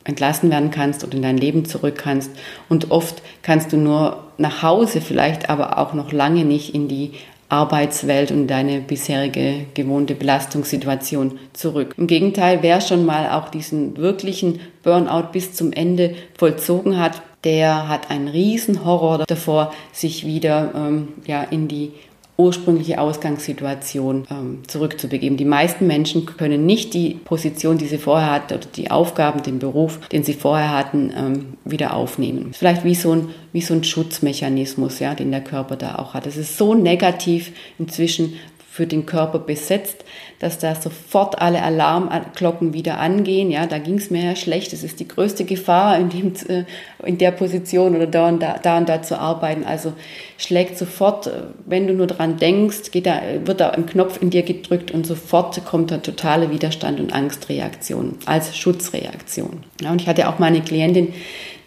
entlassen 0.04 0.50
werden 0.50 0.70
kannst 0.70 1.04
oder 1.04 1.14
in 1.14 1.22
dein 1.22 1.36
Leben 1.36 1.64
zurück 1.64 1.96
kannst. 1.96 2.30
Und 2.68 2.90
oft 2.90 3.22
kannst 3.42 3.72
du 3.72 3.76
nur 3.76 4.24
nach 4.38 4.62
Hause 4.62 5.00
vielleicht, 5.00 5.50
aber 5.50 5.78
auch 5.78 5.92
noch 5.92 6.12
lange 6.12 6.44
nicht 6.44 6.74
in 6.74 6.88
die 6.88 7.12
Arbeitswelt 7.50 8.30
und 8.30 8.46
deine 8.46 8.80
bisherige 8.80 9.66
gewohnte 9.74 10.14
Belastungssituation 10.14 11.38
zurück. 11.52 11.94
Im 11.98 12.06
Gegenteil, 12.06 12.60
wer 12.62 12.80
schon 12.80 13.04
mal 13.04 13.30
auch 13.30 13.48
diesen 13.48 13.96
wirklichen 13.96 14.60
Burnout 14.84 15.32
bis 15.32 15.52
zum 15.52 15.72
Ende 15.72 16.14
vollzogen 16.38 16.96
hat, 16.98 17.22
der 17.42 17.88
hat 17.88 18.10
einen 18.10 18.28
riesen 18.28 18.84
Horror 18.84 19.24
davor, 19.26 19.74
sich 19.92 20.26
wieder 20.26 20.72
ähm, 20.76 21.08
ja, 21.26 21.42
in 21.42 21.68
die 21.68 21.92
ursprüngliche 22.40 23.00
Ausgangssituation 23.00 24.26
ähm, 24.30 24.62
zurückzubegeben. 24.66 25.36
Die 25.36 25.44
meisten 25.44 25.86
Menschen 25.86 26.26
können 26.26 26.66
nicht 26.66 26.94
die 26.94 27.20
Position, 27.24 27.78
die 27.78 27.86
sie 27.86 27.98
vorher 27.98 28.32
hatten, 28.32 28.54
oder 28.54 28.66
die 28.74 28.90
Aufgaben, 28.90 29.42
den 29.42 29.58
Beruf, 29.58 30.00
den 30.08 30.24
sie 30.24 30.34
vorher 30.34 30.76
hatten, 30.76 31.12
ähm, 31.16 31.46
wieder 31.64 31.94
aufnehmen. 31.94 32.52
Vielleicht 32.52 32.84
wie 32.84 32.94
so 32.94 33.12
ein, 33.12 33.28
wie 33.52 33.60
so 33.60 33.74
ein 33.74 33.84
Schutzmechanismus, 33.84 34.98
ja, 34.98 35.14
den 35.14 35.30
der 35.30 35.42
Körper 35.42 35.76
da 35.76 35.96
auch 35.96 36.14
hat. 36.14 36.26
Es 36.26 36.36
ist 36.36 36.56
so 36.56 36.74
negativ 36.74 37.52
inzwischen 37.78 38.34
für 38.72 38.86
den 38.86 39.04
Körper 39.04 39.40
besetzt, 39.40 40.04
dass 40.38 40.58
da 40.58 40.76
sofort 40.76 41.42
alle 41.42 41.60
Alarmglocken 41.60 42.72
wieder 42.72 43.00
angehen. 43.00 43.50
Ja, 43.50 43.66
da 43.66 43.78
ging 43.78 43.98
es 43.98 44.10
mir 44.10 44.24
ja 44.24 44.36
schlecht. 44.36 44.72
Das 44.72 44.84
ist 44.84 45.00
die 45.00 45.08
größte 45.08 45.44
Gefahr, 45.44 45.98
in, 45.98 46.08
dem, 46.08 46.32
äh, 46.46 46.64
in 47.04 47.18
der 47.18 47.32
Position 47.32 47.96
oder 47.96 48.06
da 48.06 48.28
und 48.28 48.40
da, 48.40 48.58
da 48.62 48.78
und 48.78 48.88
da 48.88 49.02
zu 49.02 49.18
arbeiten. 49.18 49.64
Also 49.64 49.92
schlägt 50.38 50.78
sofort, 50.78 51.26
äh, 51.26 51.32
wenn 51.66 51.88
du 51.88 51.94
nur 51.94 52.06
dran 52.06 52.36
denkst, 52.36 52.92
geht 52.92 53.06
da, 53.06 53.20
wird 53.44 53.60
da 53.60 53.70
ein 53.70 53.86
Knopf 53.86 54.22
in 54.22 54.30
dir 54.30 54.44
gedrückt 54.44 54.92
und 54.92 55.04
sofort 55.04 55.62
kommt 55.64 55.90
da 55.90 55.98
totale 55.98 56.52
Widerstand 56.52 57.00
und 57.00 57.12
Angstreaktion 57.12 58.18
als 58.26 58.56
Schutzreaktion. 58.56 59.64
Ja, 59.80 59.90
und 59.90 60.00
ich 60.00 60.06
hatte 60.06 60.28
auch 60.28 60.38
mal 60.38 60.46
eine 60.46 60.60
Klientin, 60.60 61.12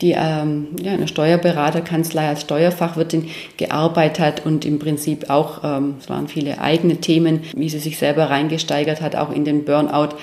die 0.01 0.11
ähm, 0.11 0.67
ja, 0.81 0.91
in 0.91 0.97
einer 0.97 1.07
Steuerberaterkanzlei 1.07 2.27
als 2.27 2.41
Steuerfachwirtin 2.41 3.29
gearbeitet 3.57 4.19
hat 4.19 4.45
und 4.45 4.65
im 4.65 4.79
Prinzip 4.79 5.29
auch, 5.29 5.63
ähm, 5.63 5.95
es 5.99 6.09
waren 6.09 6.27
viele 6.27 6.59
eigene 6.59 6.97
Themen, 6.97 7.41
wie 7.55 7.69
sie 7.69 7.79
sich 7.79 7.97
selber 7.97 8.29
reingesteigert 8.29 9.01
hat, 9.01 9.15
auch 9.15 9.31
in 9.31 9.45
den 9.45 9.65
Burnout. 9.65 10.15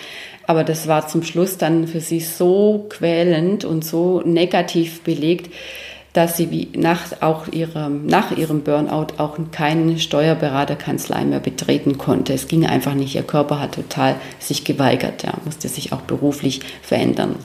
Aber 0.46 0.64
das 0.64 0.88
war 0.88 1.06
zum 1.06 1.22
Schluss 1.22 1.58
dann 1.58 1.86
für 1.86 2.00
sie 2.00 2.20
so 2.20 2.86
quälend 2.88 3.64
und 3.64 3.84
so 3.84 4.20
negativ 4.24 5.02
belegt, 5.02 5.50
dass 6.12 6.36
sie 6.36 6.50
wie 6.50 6.68
nach, 6.76 7.00
auch 7.20 7.46
ihrem, 7.48 8.06
nach 8.06 8.36
ihrem 8.36 8.62
Burnout 8.62 9.14
auch 9.18 9.38
keine 9.52 9.98
Steuerberaterkanzlei 9.98 11.24
mehr 11.24 11.38
betreten 11.38 11.98
konnte. 11.98 12.32
Es 12.32 12.48
ging 12.48 12.66
einfach 12.66 12.94
nicht. 12.94 13.14
Ihr 13.14 13.22
Körper 13.22 13.60
hat 13.60 13.76
total 13.76 14.16
sich 14.40 14.64
geweigert, 14.64 15.22
ja, 15.22 15.34
musste 15.44 15.68
sich 15.68 15.92
auch 15.92 16.00
beruflich 16.00 16.60
verändern. 16.82 17.36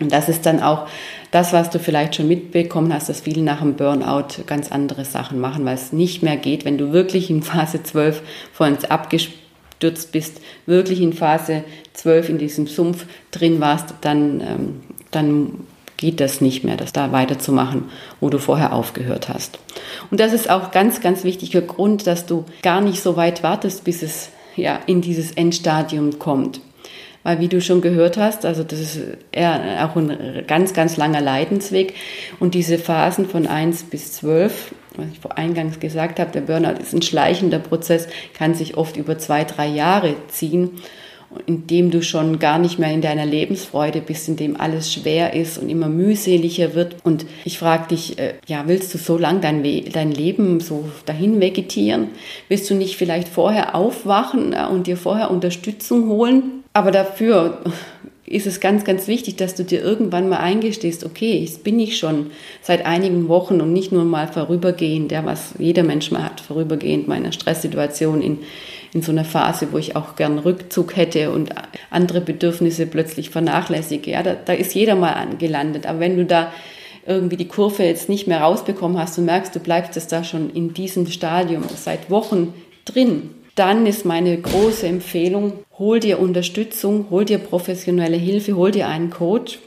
Und 0.00 0.12
das 0.12 0.28
ist 0.28 0.46
dann 0.46 0.62
auch 0.62 0.86
das, 1.30 1.52
was 1.52 1.70
du 1.70 1.78
vielleicht 1.78 2.16
schon 2.16 2.28
mitbekommen 2.28 2.92
hast, 2.92 3.08
dass 3.08 3.20
viele 3.20 3.42
nach 3.42 3.60
dem 3.60 3.74
Burnout 3.74 4.44
ganz 4.46 4.72
andere 4.72 5.04
Sachen 5.04 5.40
machen, 5.40 5.64
weil 5.64 5.74
es 5.74 5.92
nicht 5.92 6.22
mehr 6.22 6.36
geht, 6.36 6.64
wenn 6.64 6.78
du 6.78 6.92
wirklich 6.92 7.30
in 7.30 7.42
Phase 7.42 7.82
12 7.82 8.22
vor 8.52 8.66
uns 8.66 8.84
abgestürzt 8.84 10.12
bist, 10.12 10.40
wirklich 10.66 11.00
in 11.00 11.12
Phase 11.12 11.64
12 11.94 12.30
in 12.30 12.38
diesem 12.38 12.66
Sumpf 12.66 13.06
drin 13.30 13.60
warst, 13.60 13.94
dann, 14.00 14.40
ähm, 14.40 14.80
dann 15.10 15.66
geht 15.96 16.20
das 16.20 16.40
nicht 16.40 16.64
mehr, 16.64 16.76
das 16.76 16.92
da 16.92 17.12
weiterzumachen, 17.12 17.84
wo 18.20 18.30
du 18.30 18.38
vorher 18.38 18.72
aufgehört 18.72 19.28
hast. 19.28 19.58
Und 20.10 20.18
das 20.18 20.32
ist 20.32 20.48
auch 20.48 20.70
ganz, 20.70 21.00
ganz 21.00 21.24
wichtiger 21.24 21.60
Grund, 21.60 22.06
dass 22.06 22.26
du 22.26 22.46
gar 22.62 22.80
nicht 22.80 23.02
so 23.02 23.16
weit 23.16 23.42
wartest, 23.42 23.84
bis 23.84 24.02
es 24.02 24.30
ja 24.56 24.80
in 24.86 25.02
dieses 25.02 25.32
Endstadium 25.32 26.18
kommt. 26.18 26.60
Weil 27.22 27.40
wie 27.40 27.48
du 27.48 27.60
schon 27.60 27.82
gehört 27.82 28.16
hast, 28.16 28.46
also 28.46 28.64
das 28.64 28.80
ist 28.80 29.00
eher 29.30 29.86
auch 29.86 29.96
ein 29.96 30.44
ganz, 30.46 30.72
ganz 30.72 30.96
langer 30.96 31.20
Leidensweg. 31.20 31.94
Und 32.38 32.54
diese 32.54 32.78
Phasen 32.78 33.28
von 33.28 33.46
1 33.46 33.84
bis 33.84 34.12
12, 34.14 34.74
was 34.96 35.06
ich 35.12 35.20
vor 35.20 35.36
eingangs 35.36 35.80
gesagt 35.80 36.18
habe, 36.18 36.30
der 36.30 36.40
Burnout 36.40 36.80
ist 36.80 36.94
ein 36.94 37.02
schleichender 37.02 37.58
Prozess, 37.58 38.08
kann 38.32 38.54
sich 38.54 38.76
oft 38.76 38.96
über 38.96 39.18
zwei, 39.18 39.44
drei 39.44 39.66
Jahre 39.66 40.14
ziehen 40.28 40.80
in 41.46 41.66
dem 41.66 41.90
du 41.90 42.02
schon 42.02 42.38
gar 42.38 42.58
nicht 42.58 42.78
mehr 42.78 42.92
in 42.92 43.02
deiner 43.02 43.26
Lebensfreude 43.26 44.00
bist, 44.00 44.28
in 44.28 44.36
dem 44.36 44.60
alles 44.60 44.92
schwer 44.92 45.34
ist 45.34 45.58
und 45.58 45.68
immer 45.68 45.88
mühseliger 45.88 46.74
wird. 46.74 46.96
Und 47.04 47.24
ich 47.44 47.58
frage 47.58 47.88
dich, 47.88 48.18
äh, 48.18 48.34
ja, 48.46 48.64
willst 48.66 48.92
du 48.94 48.98
so 48.98 49.16
lang 49.16 49.40
dein, 49.40 49.62
dein 49.92 50.10
Leben 50.10 50.60
so 50.60 50.88
dahin 51.06 51.40
vegetieren? 51.40 52.08
Willst 52.48 52.68
du 52.68 52.74
nicht 52.74 52.96
vielleicht 52.96 53.28
vorher 53.28 53.74
aufwachen 53.74 54.52
äh, 54.52 54.66
und 54.70 54.86
dir 54.86 54.96
vorher 54.96 55.30
Unterstützung 55.30 56.08
holen? 56.08 56.59
Aber 56.72 56.90
dafür 56.90 57.58
ist 58.26 58.46
es 58.46 58.60
ganz, 58.60 58.84
ganz 58.84 59.08
wichtig, 59.08 59.36
dass 59.36 59.56
du 59.56 59.64
dir 59.64 59.82
irgendwann 59.82 60.28
mal 60.28 60.38
eingestehst, 60.38 61.04
okay, 61.04 61.38
jetzt 61.38 61.64
bin 61.64 61.80
ich 61.80 61.98
schon 61.98 62.30
seit 62.62 62.86
einigen 62.86 63.28
Wochen 63.28 63.60
und 63.60 63.72
nicht 63.72 63.90
nur 63.90 64.04
mal 64.04 64.28
vorübergehend, 64.28 65.10
ja, 65.10 65.24
was 65.24 65.54
jeder 65.58 65.82
Mensch 65.82 66.10
mal 66.12 66.24
hat, 66.24 66.40
vorübergehend 66.40 67.08
meiner 67.08 67.32
Stresssituation 67.32 68.22
in 68.22 68.38
in 68.92 69.02
so 69.02 69.12
einer 69.12 69.24
Phase, 69.24 69.68
wo 69.72 69.78
ich 69.78 69.94
auch 69.94 70.16
gern 70.16 70.38
Rückzug 70.38 70.96
hätte 70.96 71.30
und 71.30 71.50
andere 71.90 72.20
Bedürfnisse 72.20 72.86
plötzlich 72.86 73.30
vernachlässige. 73.30 74.10
Ja, 74.10 74.22
da, 74.22 74.34
da 74.34 74.52
ist 74.52 74.74
jeder 74.74 74.96
mal 74.96 75.12
angelandet. 75.12 75.86
Aber 75.86 76.00
wenn 76.00 76.16
du 76.16 76.24
da 76.24 76.52
irgendwie 77.06 77.36
die 77.36 77.48
Kurve 77.48 77.84
jetzt 77.84 78.08
nicht 78.08 78.26
mehr 78.26 78.40
rausbekommen 78.40 78.98
hast 78.98 79.18
und 79.18 79.26
merkst, 79.26 79.54
du 79.54 79.60
bleibst 79.60 79.96
es 79.96 80.06
da 80.06 80.24
schon 80.24 80.50
in 80.50 80.74
diesem 80.74 81.06
Stadium 81.06 81.64
seit 81.74 82.10
Wochen 82.10 82.52
drin, 82.84 83.30
dann 83.54 83.86
ist 83.86 84.04
meine 84.04 84.36
große 84.40 84.86
Empfehlung, 84.86 85.64
hol 85.78 86.00
dir 86.00 86.18
Unterstützung, 86.18 87.06
hol 87.10 87.24
dir 87.24 87.38
professionelle 87.38 88.16
Hilfe, 88.16 88.56
hol 88.56 88.70
dir 88.70 88.88
einen 88.88 89.10
Coach, 89.10 89.58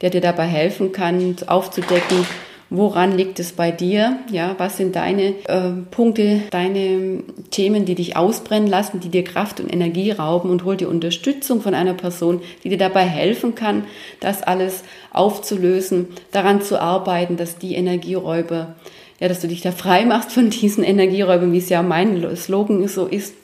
der 0.00 0.10
dir 0.10 0.20
dabei 0.20 0.46
helfen 0.46 0.92
kann, 0.92 1.36
aufzudecken, 1.46 2.26
Woran 2.72 3.16
liegt 3.16 3.40
es 3.40 3.50
bei 3.50 3.72
dir? 3.72 4.20
Ja, 4.30 4.54
was 4.58 4.76
sind 4.76 4.94
deine 4.94 5.34
äh, 5.48 5.72
Punkte, 5.90 6.42
deine 6.52 7.24
Themen, 7.50 7.84
die 7.84 7.96
dich 7.96 8.16
ausbrennen 8.16 8.68
lassen, 8.68 9.00
die 9.00 9.08
dir 9.08 9.24
Kraft 9.24 9.58
und 9.58 9.72
Energie 9.72 10.12
rauben 10.12 10.50
und 10.50 10.64
hol 10.64 10.76
dir 10.76 10.88
Unterstützung 10.88 11.62
von 11.62 11.74
einer 11.74 11.94
Person, 11.94 12.40
die 12.62 12.68
dir 12.68 12.78
dabei 12.78 13.02
helfen 13.02 13.56
kann, 13.56 13.86
das 14.20 14.44
alles 14.44 14.84
aufzulösen, 15.12 16.10
daran 16.30 16.62
zu 16.62 16.80
arbeiten, 16.80 17.36
dass 17.36 17.58
die 17.58 17.74
Energieräuber, 17.74 18.76
ja, 19.20 19.28
dass 19.28 19.40
du 19.40 19.48
dich 19.48 19.60
da 19.60 19.70
frei 19.70 20.04
machst 20.04 20.32
von 20.32 20.50
diesen 20.50 20.82
Energieräubern, 20.82 21.52
wie 21.52 21.58
es 21.58 21.68
ja 21.68 21.82
mein 21.82 22.36
Slogan 22.36 22.86
so 22.88 23.06
ist, 23.06 23.34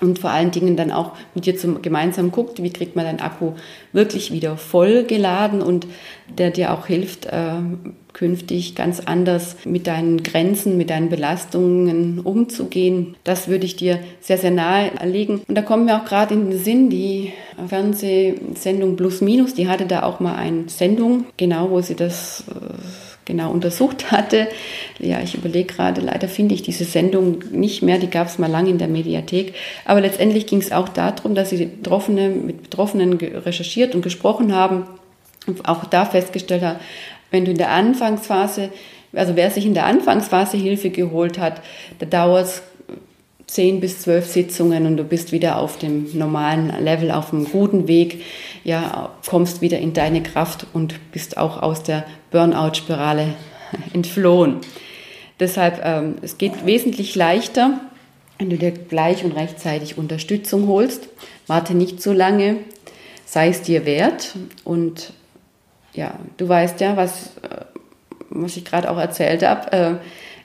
und 0.00 0.18
vor 0.18 0.30
allen 0.30 0.50
Dingen 0.50 0.76
dann 0.76 0.90
auch 0.90 1.12
mit 1.34 1.46
dir 1.46 1.56
zum, 1.56 1.80
gemeinsam 1.80 2.30
guckt, 2.30 2.62
wie 2.62 2.70
kriegt 2.70 2.96
man 2.96 3.06
deinen 3.06 3.20
Akku 3.20 3.52
wirklich 3.92 4.30
wieder 4.30 4.56
voll 4.56 5.04
geladen 5.04 5.62
und 5.62 5.86
der 6.28 6.50
dir 6.50 6.74
auch 6.74 6.86
hilft, 6.86 7.26
äh, 7.26 7.54
künftig 8.12 8.74
ganz 8.74 9.00
anders 9.00 9.56
mit 9.64 9.86
deinen 9.86 10.22
Grenzen, 10.22 10.76
mit 10.76 10.90
deinen 10.90 11.10
Belastungen 11.10 12.20
umzugehen. 12.20 13.14
Das 13.24 13.48
würde 13.48 13.66
ich 13.66 13.76
dir 13.76 13.98
sehr, 14.20 14.38
sehr 14.38 14.50
nahe 14.50 14.90
legen. 15.04 15.42
Und 15.46 15.54
da 15.54 15.62
kommen 15.62 15.84
mir 15.84 15.96
auch 15.96 16.06
gerade 16.06 16.34
in 16.34 16.50
den 16.50 16.58
Sinn, 16.58 16.88
die 16.88 17.32
Fernsehsendung 17.68 18.96
Plus 18.96 19.20
Minus, 19.20 19.54
die 19.54 19.68
hatte 19.68 19.86
da 19.86 20.02
auch 20.02 20.20
mal 20.20 20.34
eine 20.34 20.68
Sendung, 20.68 21.26
genau, 21.36 21.70
wo 21.70 21.80
sie 21.80 21.94
das 21.94 22.44
äh, 22.48 22.75
genau 23.26 23.50
untersucht 23.50 24.10
hatte. 24.10 24.48
Ja, 24.98 25.20
ich 25.20 25.34
überlege 25.34 25.74
gerade, 25.74 26.00
leider 26.00 26.28
finde 26.28 26.54
ich 26.54 26.62
diese 26.62 26.84
Sendung 26.84 27.40
nicht 27.50 27.82
mehr, 27.82 27.98
die 27.98 28.08
gab 28.08 28.28
es 28.28 28.38
mal 28.38 28.50
lange 28.50 28.70
in 28.70 28.78
der 28.78 28.88
Mediathek. 28.88 29.54
Aber 29.84 30.00
letztendlich 30.00 30.46
ging 30.46 30.60
es 30.60 30.72
auch 30.72 30.88
darum, 30.88 31.34
dass 31.34 31.50
sie 31.50 31.66
Betroffene, 31.66 32.30
mit 32.30 32.62
Betroffenen 32.62 33.12
recherchiert 33.14 33.94
und 33.94 34.00
gesprochen 34.00 34.54
haben 34.54 34.86
und 35.46 35.68
auch 35.68 35.84
da 35.84 36.06
festgestellt 36.06 36.62
haben, 36.62 36.78
wenn 37.30 37.44
du 37.44 37.50
in 37.50 37.58
der 37.58 37.70
Anfangsphase, 37.70 38.70
also 39.12 39.36
wer 39.36 39.50
sich 39.50 39.66
in 39.66 39.74
der 39.74 39.86
Anfangsphase 39.86 40.56
Hilfe 40.56 40.90
geholt 40.90 41.38
hat, 41.38 41.60
da 41.98 42.06
dauert 42.06 42.46
es 42.46 42.62
zehn 43.46 43.80
bis 43.80 44.00
zwölf 44.00 44.26
Sitzungen 44.26 44.86
und 44.86 44.96
du 44.96 45.04
bist 45.04 45.32
wieder 45.32 45.58
auf 45.58 45.78
dem 45.78 46.06
normalen 46.18 46.72
Level, 46.82 47.12
auf 47.12 47.32
einem 47.32 47.44
guten 47.44 47.86
Weg, 47.86 48.22
ja, 48.64 49.10
kommst 49.28 49.60
wieder 49.60 49.78
in 49.78 49.92
deine 49.92 50.22
Kraft 50.22 50.66
und 50.72 51.12
bist 51.12 51.36
auch 51.36 51.62
aus 51.62 51.82
der 51.82 52.04
Burnout-Spirale 52.36 53.28
entflohen. 53.94 54.58
Deshalb, 55.40 55.80
ähm, 55.82 56.16
es 56.20 56.36
geht 56.36 56.66
wesentlich 56.66 57.14
leichter, 57.14 57.80
wenn 58.38 58.50
du 58.50 58.58
dir 58.58 58.72
gleich 58.72 59.24
und 59.24 59.32
rechtzeitig 59.32 59.96
Unterstützung 59.96 60.68
holst. 60.68 61.08
Warte 61.46 61.74
nicht 61.74 62.02
so 62.02 62.12
lange, 62.12 62.58
sei 63.24 63.48
es 63.48 63.62
dir 63.62 63.86
wert 63.86 64.34
und 64.64 65.14
ja, 65.94 66.18
du 66.36 66.46
weißt 66.46 66.78
ja, 66.82 66.98
was, 66.98 67.28
äh, 67.42 67.64
was 68.28 68.58
ich 68.58 68.66
gerade 68.66 68.90
auch 68.90 68.98
erzählt 68.98 69.42
habe. 69.42 69.72
Äh, 69.72 69.94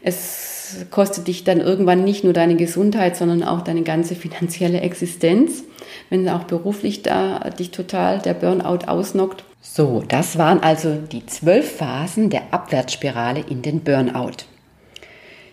es 0.02 0.86
kostet 0.92 1.28
dich 1.28 1.44
dann 1.44 1.60
irgendwann 1.60 2.06
nicht 2.06 2.24
nur 2.24 2.32
deine 2.32 2.56
Gesundheit, 2.56 3.18
sondern 3.18 3.44
auch 3.44 3.62
deine 3.62 3.82
ganze 3.82 4.16
finanzielle 4.16 4.80
Existenz, 4.80 5.66
wenn 6.10 6.30
auch 6.30 6.46
beruflich 6.46 7.02
da 7.02 7.40
dich 7.50 7.72
total 7.72 8.20
der 8.20 8.34
Burnout 8.34 8.88
ausnockt. 8.88 9.44
So, 9.64 10.04
das 10.08 10.40
waren 10.40 10.60
also 10.60 10.96
die 10.96 11.26
zwölf 11.28 11.78
Phasen 11.78 12.32
der 12.32 12.52
Abwärtsspirale 12.52 13.46
in 13.48 13.62
den 13.62 13.82
Burnout. 13.82 14.46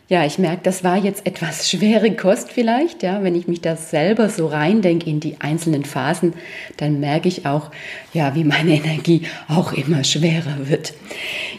Ja, 0.08 0.24
ich 0.24 0.38
merke, 0.38 0.62
das 0.62 0.82
war 0.82 0.96
jetzt 0.96 1.26
etwas 1.26 1.70
schwere 1.70 2.10
Kost 2.16 2.50
vielleicht, 2.50 3.02
ja, 3.02 3.22
wenn 3.22 3.34
ich 3.34 3.46
mich 3.46 3.60
da 3.60 3.76
selber 3.76 4.30
so 4.30 4.46
reindenke 4.46 5.08
in 5.08 5.20
die 5.20 5.36
einzelnen 5.40 5.84
Phasen, 5.84 6.32
dann 6.78 7.00
merke 7.00 7.28
ich 7.28 7.44
auch, 7.44 7.70
ja, 8.14 8.34
wie 8.34 8.44
meine 8.44 8.74
Energie 8.82 9.26
auch 9.46 9.74
immer 9.74 10.02
schwerer 10.04 10.68
wird. 10.68 10.94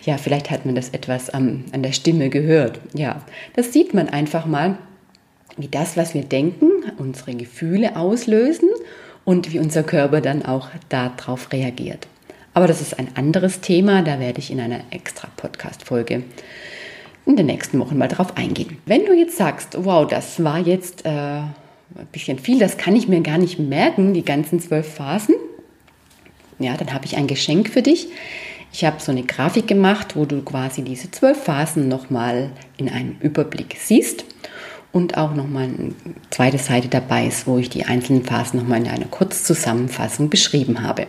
Ja, 0.04 0.18
vielleicht 0.18 0.50
hat 0.50 0.66
man 0.66 0.74
das 0.74 0.90
etwas 0.90 1.30
an, 1.30 1.66
an 1.72 1.84
der 1.84 1.92
Stimme 1.92 2.30
gehört. 2.30 2.80
Ja, 2.96 3.22
das 3.56 3.72
sieht 3.74 3.94
man 3.94 4.10
einfach 4.10 4.48
mal, 4.48 4.80
wie 5.58 5.68
das, 5.68 5.98
was 5.98 6.16
wir 6.16 6.24
denken, 6.24 6.72
unsere 6.98 7.36
Gefühle 7.36 7.96
auslösen 7.96 8.70
und 9.24 9.54
wie 9.54 9.60
unser 9.60 9.84
Körper 9.84 10.22
dann 10.22 10.44
auch 10.44 10.70
darauf 10.90 11.52
reagiert. 11.54 12.08
Aber 12.54 12.68
das 12.68 12.82
ist 12.82 12.98
ein 12.98 13.10
anderes 13.16 13.62
Thema, 13.62 14.02
da 14.02 14.20
werde 14.20 14.40
ich 14.40 14.52
in 14.52 14.60
einer 14.60 14.82
extra 14.92 15.28
Podcast-Folge 15.38 16.24
in 17.26 17.36
den 17.36 17.46
nächsten 17.46 17.80
Wochen 17.80 17.98
mal 17.98 18.08
drauf 18.08 18.38
eingehen. 18.38 18.78
Wenn 18.86 19.06
du 19.06 19.14
jetzt 19.14 19.38
sagst, 19.38 19.78
wow, 19.78 20.08
das 20.08 20.44
war 20.44 20.60
jetzt 20.60 21.06
äh, 21.06 21.10
ein 21.10 21.54
bisschen 22.12 22.40
viel, 22.40 22.60
das 22.60 22.78
kann 22.78 22.96
ich 22.96 23.08
mir 23.08 23.22
gar 23.22 23.38
nicht 23.38 23.60
merken, 23.60 24.14
die 24.14 24.26
ganzen 24.26 24.60
zwölf 24.60 24.96
Phasen, 24.96 25.36
ja, 26.58 26.76
dann 26.76 26.94
habe 26.94 27.06
ich 27.06 27.16
ein 27.16 27.28
Geschenk 27.28 27.70
für 27.70 27.82
dich. 27.82 28.08
Ich 28.72 28.84
habe 28.84 29.00
so 29.00 29.12
eine 29.12 29.24
Grafik 29.24 29.68
gemacht, 29.68 30.16
wo 30.16 30.26
du 30.26 30.42
quasi 30.42 30.84
diese 30.84 31.10
zwölf 31.10 31.44
Phasen 31.44 31.88
nochmal 31.88 32.52
in 32.78 32.90
einem 32.90 33.16
Überblick 33.22 33.78
siehst 33.80 34.26
und 34.92 35.18
auch 35.18 35.34
nochmal 35.34 35.66
eine 35.66 35.94
zweite 36.30 36.58
Seite 36.58 36.88
dabei 36.88 37.26
ist, 37.28 37.48
wo 37.48 37.58
ich 37.58 37.70
die 37.70 37.86
einzelnen 37.86 38.24
Phasen 38.24 38.60
nochmal 38.60 38.82
in 38.82 38.88
einer 38.88 39.06
Kurzzusammenfassung 39.06 40.30
beschrieben 40.30 40.84
habe. 40.84 41.08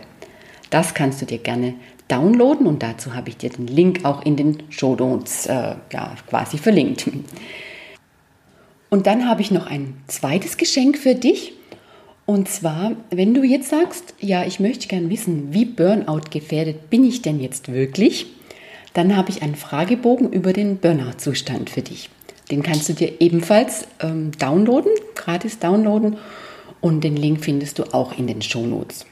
Das 0.71 0.95
kannst 0.95 1.21
du 1.21 1.27
dir 1.27 1.39
gerne 1.39 1.75
downloaden 2.09 2.67
und 2.67 2.83
dazu 2.83 3.15
habe 3.15 3.29
ich 3.29 3.37
dir 3.37 3.51
den 3.51 3.67
Link 3.67 4.05
auch 4.05 4.25
in 4.25 4.37
den 4.37 4.63
Show 4.71 4.97
Notes 4.97 5.47
äh, 5.47 5.75
ja, 5.93 6.17
quasi 6.29 6.59
verlinkt. 6.59 7.11
Und 8.89 9.07
dann 9.07 9.29
habe 9.29 9.41
ich 9.41 9.51
noch 9.51 9.67
ein 9.67 9.95
zweites 10.09 10.57
Geschenk 10.57 10.99
für 10.99 11.15
dich. 11.15 11.53
Und 12.27 12.49
zwar, 12.49 12.93
wenn 13.11 13.35
du 13.35 13.43
jetzt 13.43 13.71
sagst, 13.71 14.15
ja, 14.21 14.45
ich 14.45 14.61
möchte 14.61 14.89
gerne 14.89 15.11
wissen, 15.11 15.53
wie 15.53 15.65
Burnout 15.65 16.31
gefährdet 16.31 16.91
bin 16.91 17.05
ich 17.05 17.23
denn 17.23 17.41
jetzt 17.41 17.73
wirklich, 17.73 18.27
dann 18.95 19.17
habe 19.17 19.31
ich 19.31 19.43
einen 19.43 19.55
Fragebogen 19.55 20.33
über 20.33 20.53
den 20.53 20.79
Burnout-Zustand 20.79 21.71
für 21.71 21.83
dich. 21.83 22.11
Den 22.51 22.63
kannst 22.63 22.89
du 22.89 22.93
dir 22.93 23.21
ebenfalls 23.21 23.87
ähm, 24.01 24.33
downloaden, 24.39 24.91
gratis 25.15 25.59
downloaden 25.61 26.19
und 26.81 27.05
den 27.05 27.17
Link 27.17 27.45
findest 27.45 27.79
du 27.79 27.85
auch 27.95 28.17
in 28.17 28.27
den 28.27 28.43
Show 28.43 28.67
Notes. 28.67 29.07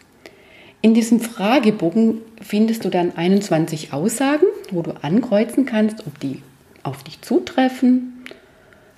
In 0.81 0.95
diesem 0.95 1.21
Fragebogen 1.21 2.23
findest 2.41 2.85
du 2.85 2.88
dann 2.88 3.17
21 3.17 3.93
Aussagen 3.93 4.47
wo 4.71 4.83
du 4.83 4.93
ankreuzen 5.03 5.67
kannst, 5.67 6.07
ob 6.07 6.19
die 6.21 6.43
auf 6.83 7.03
dich 7.03 7.21
zutreffen, 7.21 8.25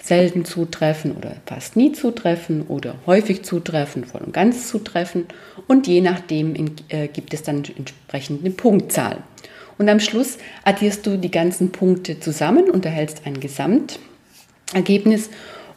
selten 0.02 0.44
zutreffen 0.44 1.16
oder 1.16 1.36
fast 1.46 1.76
nie 1.76 1.92
zutreffen 1.92 2.62
oder 2.62 2.94
häufig 3.06 3.42
zutreffen, 3.42 4.04
voll 4.04 4.22
und 4.22 4.32
ganz 4.32 4.68
zutreffen. 4.68 5.26
Und 5.66 5.86
je 5.86 6.00
nachdem 6.00 6.54
äh, 6.88 7.08
gibt 7.08 7.34
es 7.34 7.42
dann 7.42 7.62
entsprechend 7.76 8.40
eine 8.40 8.50
Punktzahl. 8.50 9.18
Und 9.78 9.88
am 9.88 10.00
Schluss 10.00 10.38
addierst 10.64 11.06
du 11.06 11.16
die 11.16 11.30
ganzen 11.30 11.72
Punkte 11.72 12.20
zusammen 12.20 12.70
und 12.70 12.84
erhältst 12.84 13.22
ein 13.24 13.40
Gesamtergebnis 13.40 15.30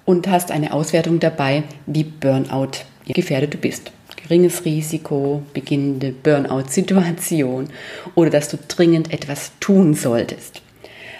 und 0.05 0.27
hast 0.27 0.51
eine 0.51 0.73
Auswertung 0.73 1.19
dabei, 1.19 1.63
wie 1.85 2.03
Burnout 2.03 2.71
gefährdet 3.07 3.53
du 3.53 3.57
bist. 3.57 3.91
Geringes 4.23 4.65
Risiko, 4.65 5.43
beginnende 5.53 6.11
Burnout-Situation 6.11 7.69
oder 8.15 8.29
dass 8.29 8.49
du 8.49 8.57
dringend 8.67 9.13
etwas 9.13 9.51
tun 9.59 9.93
solltest. 9.93 10.61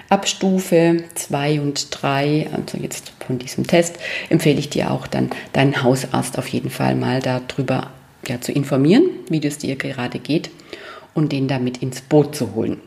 Ab 0.09 0.27
Stufe 0.27 1.03
2 1.15 1.61
und 1.61 1.87
3, 1.89 2.49
also 2.53 2.77
jetzt 2.77 3.13
von 3.25 3.39
diesem 3.39 3.65
Test, 3.65 3.97
empfehle 4.29 4.59
ich 4.59 4.69
dir 4.69 4.91
auch 4.91 5.07
dann 5.07 5.31
deinen 5.53 5.83
Hausarzt 5.83 6.37
auf 6.37 6.47
jeden 6.47 6.69
Fall 6.69 6.95
mal 6.95 7.19
darüber 7.19 7.91
ja, 8.27 8.39
zu 8.39 8.51
informieren, 8.51 9.09
wie 9.29 9.45
es 9.45 9.57
dir 9.57 9.75
gerade 9.75 10.19
geht 10.19 10.49
und 11.13 11.31
den 11.31 11.47
damit 11.47 11.81
ins 11.81 12.01
Boot 12.01 12.35
zu 12.35 12.53
holen. 12.53 12.79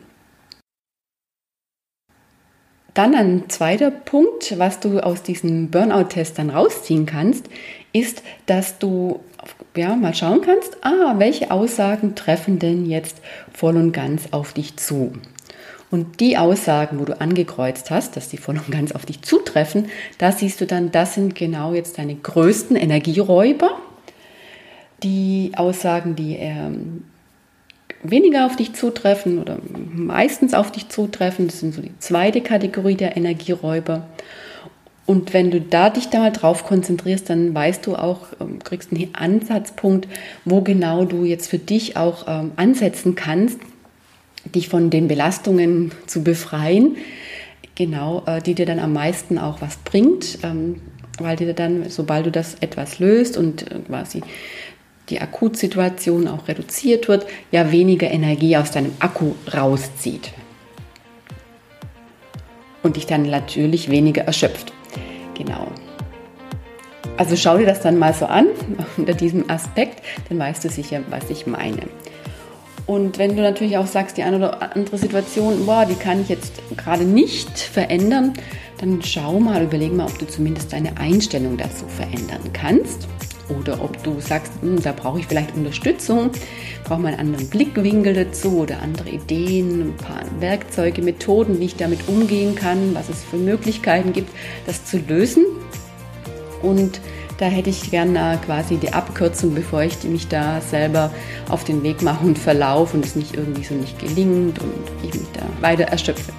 Dann 2.94 3.14
ein 3.14 3.50
zweiter 3.50 3.90
Punkt, 3.90 4.58
was 4.58 4.80
du 4.80 5.00
aus 5.00 5.22
diesem 5.22 5.70
Burnout-Test 5.70 6.38
dann 6.38 6.48
rausziehen 6.48 7.04
kannst, 7.04 7.46
ist, 7.92 8.22
dass 8.46 8.78
du 8.78 9.20
ja, 9.76 9.96
mal 9.96 10.14
schauen 10.14 10.40
kannst, 10.40 10.84
ah, 10.84 11.14
welche 11.18 11.50
Aussagen 11.50 12.14
treffen 12.14 12.58
denn 12.58 12.86
jetzt 12.86 13.16
voll 13.52 13.76
und 13.76 13.92
ganz 13.92 14.28
auf 14.32 14.52
dich 14.52 14.76
zu. 14.76 15.12
Und 15.90 16.20
die 16.20 16.36
Aussagen, 16.36 16.98
wo 16.98 17.04
du 17.04 17.20
angekreuzt 17.20 17.90
hast, 17.90 18.16
dass 18.16 18.28
die 18.28 18.38
voll 18.38 18.56
und 18.56 18.70
ganz 18.70 18.92
auf 18.92 19.06
dich 19.06 19.22
zutreffen, 19.22 19.86
da 20.18 20.32
siehst 20.32 20.60
du 20.60 20.66
dann, 20.66 20.90
das 20.90 21.14
sind 21.14 21.34
genau 21.34 21.74
jetzt 21.74 21.98
deine 21.98 22.16
größten 22.16 22.76
Energieräuber. 22.76 23.78
Die 25.02 25.52
Aussagen, 25.56 26.16
die 26.16 26.36
ähm, 26.36 27.04
weniger 28.02 28.46
auf 28.46 28.56
dich 28.56 28.72
zutreffen 28.74 29.38
oder 29.38 29.58
meistens 29.94 30.54
auf 30.54 30.72
dich 30.72 30.88
zutreffen. 30.88 31.46
Das 31.46 31.60
sind 31.60 31.74
so 31.74 31.82
die 31.82 31.96
zweite 31.98 32.40
Kategorie 32.40 32.96
der 32.96 33.16
Energieräuber. 33.16 34.06
Und 35.06 35.32
wenn 35.32 35.52
du 35.52 35.60
da 35.60 35.88
dich 35.88 36.08
da 36.08 36.18
mal 36.18 36.32
drauf 36.32 36.64
konzentrierst, 36.64 37.30
dann 37.30 37.54
weißt 37.54 37.86
du 37.86 37.94
auch, 37.94 38.26
ähm, 38.40 38.58
kriegst 38.58 38.92
einen 38.92 39.14
Ansatzpunkt, 39.14 40.08
wo 40.44 40.62
genau 40.62 41.04
du 41.04 41.24
jetzt 41.24 41.48
für 41.48 41.58
dich 41.58 41.96
auch 41.96 42.26
ähm, 42.26 42.50
ansetzen 42.56 43.14
kannst, 43.14 43.60
dich 44.54 44.68
von 44.68 44.90
den 44.90 45.06
Belastungen 45.06 45.92
zu 46.06 46.24
befreien, 46.24 46.96
genau, 47.76 48.24
äh, 48.26 48.42
die 48.42 48.54
dir 48.54 48.66
dann 48.66 48.80
am 48.80 48.92
meisten 48.92 49.38
auch 49.38 49.60
was 49.60 49.76
bringt, 49.76 50.38
ähm, 50.42 50.80
weil 51.18 51.36
dir 51.36 51.54
dann, 51.54 51.88
sobald 51.88 52.26
du 52.26 52.32
das 52.32 52.56
etwas 52.60 52.98
löst 52.98 53.36
und 53.36 53.70
äh, 53.70 53.78
quasi 53.86 54.22
die 55.08 55.20
Akutsituation 55.20 56.26
auch 56.26 56.48
reduziert 56.48 57.06
wird, 57.06 57.26
ja 57.52 57.70
weniger 57.70 58.10
Energie 58.10 58.56
aus 58.56 58.72
deinem 58.72 58.92
Akku 58.98 59.34
rauszieht. 59.54 60.32
Und 62.82 62.96
dich 62.96 63.06
dann 63.06 63.22
natürlich 63.22 63.88
weniger 63.88 64.22
erschöpft. 64.22 64.75
Genau. 65.36 65.68
Also 67.16 67.36
schau 67.36 67.56
dir 67.56 67.66
das 67.66 67.80
dann 67.80 67.98
mal 67.98 68.12
so 68.12 68.26
an, 68.26 68.48
unter 68.96 69.14
diesem 69.14 69.48
Aspekt, 69.48 70.02
dann 70.28 70.38
weißt 70.38 70.64
du 70.64 70.68
sicher, 70.68 71.00
was 71.10 71.30
ich 71.30 71.46
meine. 71.46 71.82
Und 72.86 73.18
wenn 73.18 73.34
du 73.34 73.42
natürlich 73.42 73.78
auch 73.78 73.86
sagst, 73.86 74.16
die 74.16 74.22
eine 74.22 74.36
oder 74.36 74.76
andere 74.76 74.96
Situation, 74.96 75.66
boah, 75.66 75.86
die 75.86 75.96
kann 75.96 76.20
ich 76.20 76.28
jetzt 76.28 76.62
gerade 76.76 77.04
nicht 77.04 77.58
verändern, 77.58 78.34
dann 78.78 79.02
schau 79.02 79.40
mal, 79.40 79.62
überleg 79.62 79.92
mal, 79.92 80.06
ob 80.06 80.18
du 80.18 80.26
zumindest 80.26 80.72
deine 80.72 80.96
Einstellung 80.96 81.56
dazu 81.56 81.86
verändern 81.88 82.52
kannst. 82.52 83.08
Oder 83.48 83.82
ob 83.82 84.02
du 84.02 84.20
sagst, 84.20 84.52
hm, 84.60 84.82
da 84.82 84.92
brauche 84.92 85.20
ich 85.20 85.26
vielleicht 85.26 85.54
Unterstützung, 85.54 86.30
brauche 86.84 87.00
mal 87.00 87.08
einen 87.08 87.20
anderen 87.20 87.48
Blickwinkel 87.48 88.14
dazu 88.14 88.58
oder 88.58 88.82
andere 88.82 89.10
Ideen, 89.10 89.88
ein 89.88 89.96
paar 89.96 90.22
Werkzeuge, 90.40 91.02
Methoden, 91.02 91.60
wie 91.60 91.66
ich 91.66 91.76
damit 91.76 92.08
umgehen 92.08 92.54
kann, 92.54 92.94
was 92.94 93.08
es 93.08 93.22
für 93.22 93.36
Möglichkeiten 93.36 94.12
gibt, 94.12 94.30
das 94.66 94.84
zu 94.84 94.98
lösen. 94.98 95.44
Und 96.62 97.00
da 97.38 97.46
hätte 97.46 97.68
ich 97.68 97.90
gerne 97.90 98.38
quasi 98.44 98.76
die 98.76 98.92
Abkürzung, 98.92 99.54
bevor 99.54 99.82
ich 99.82 100.02
mich 100.04 100.26
da 100.26 100.60
selber 100.60 101.10
auf 101.50 101.64
den 101.64 101.82
Weg 101.82 102.02
mache 102.02 102.24
und 102.24 102.38
verlaufe 102.38 102.96
und 102.96 103.04
es 103.04 103.14
nicht 103.14 103.36
irgendwie 103.36 103.62
so 103.62 103.74
nicht 103.74 103.98
gelingt 103.98 104.58
und 104.58 104.72
ich 105.02 105.12
mich 105.12 105.28
da 105.34 105.42
weiter 105.60 105.84
erschöpfe. 105.84 106.32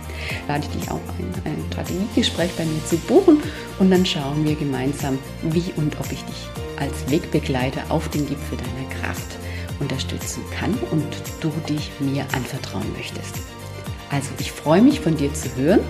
Lade 0.48 0.64
ich 0.64 0.80
dich 0.80 0.90
auch 0.90 0.96
ein, 1.20 1.32
ein 1.46 1.64
Strategiegespräch 1.72 2.52
bei 2.58 2.66
mir 2.66 2.84
zu 2.86 2.98
buchen 2.98 3.44
und 3.80 3.92
dann 3.92 4.06
schauen 4.06 4.44
wir 4.44 4.56
gemeinsam, 4.56 5.20
wie 5.44 5.72
und 5.78 5.98
ob 6.00 6.12
ich 6.12 6.24
dich 6.24 6.67
als 6.80 7.10
Wegbegleiter 7.10 7.82
auf 7.90 8.08
den 8.10 8.28
Gipfel 8.28 8.58
deiner 8.58 8.90
Kraft 9.02 9.38
unterstützen 9.80 10.44
kann 10.58 10.74
und 10.92 11.08
du 11.42 11.52
dich 11.68 11.92
mir 12.00 12.26
anvertrauen 12.34 12.92
möchtest. 12.94 13.36
Also 14.10 14.30
ich 14.40 14.52
freue 14.52 14.82
mich 14.82 15.02
von 15.02 15.16
dir 15.18 15.34
zu 15.34 15.54
hören 15.56 15.82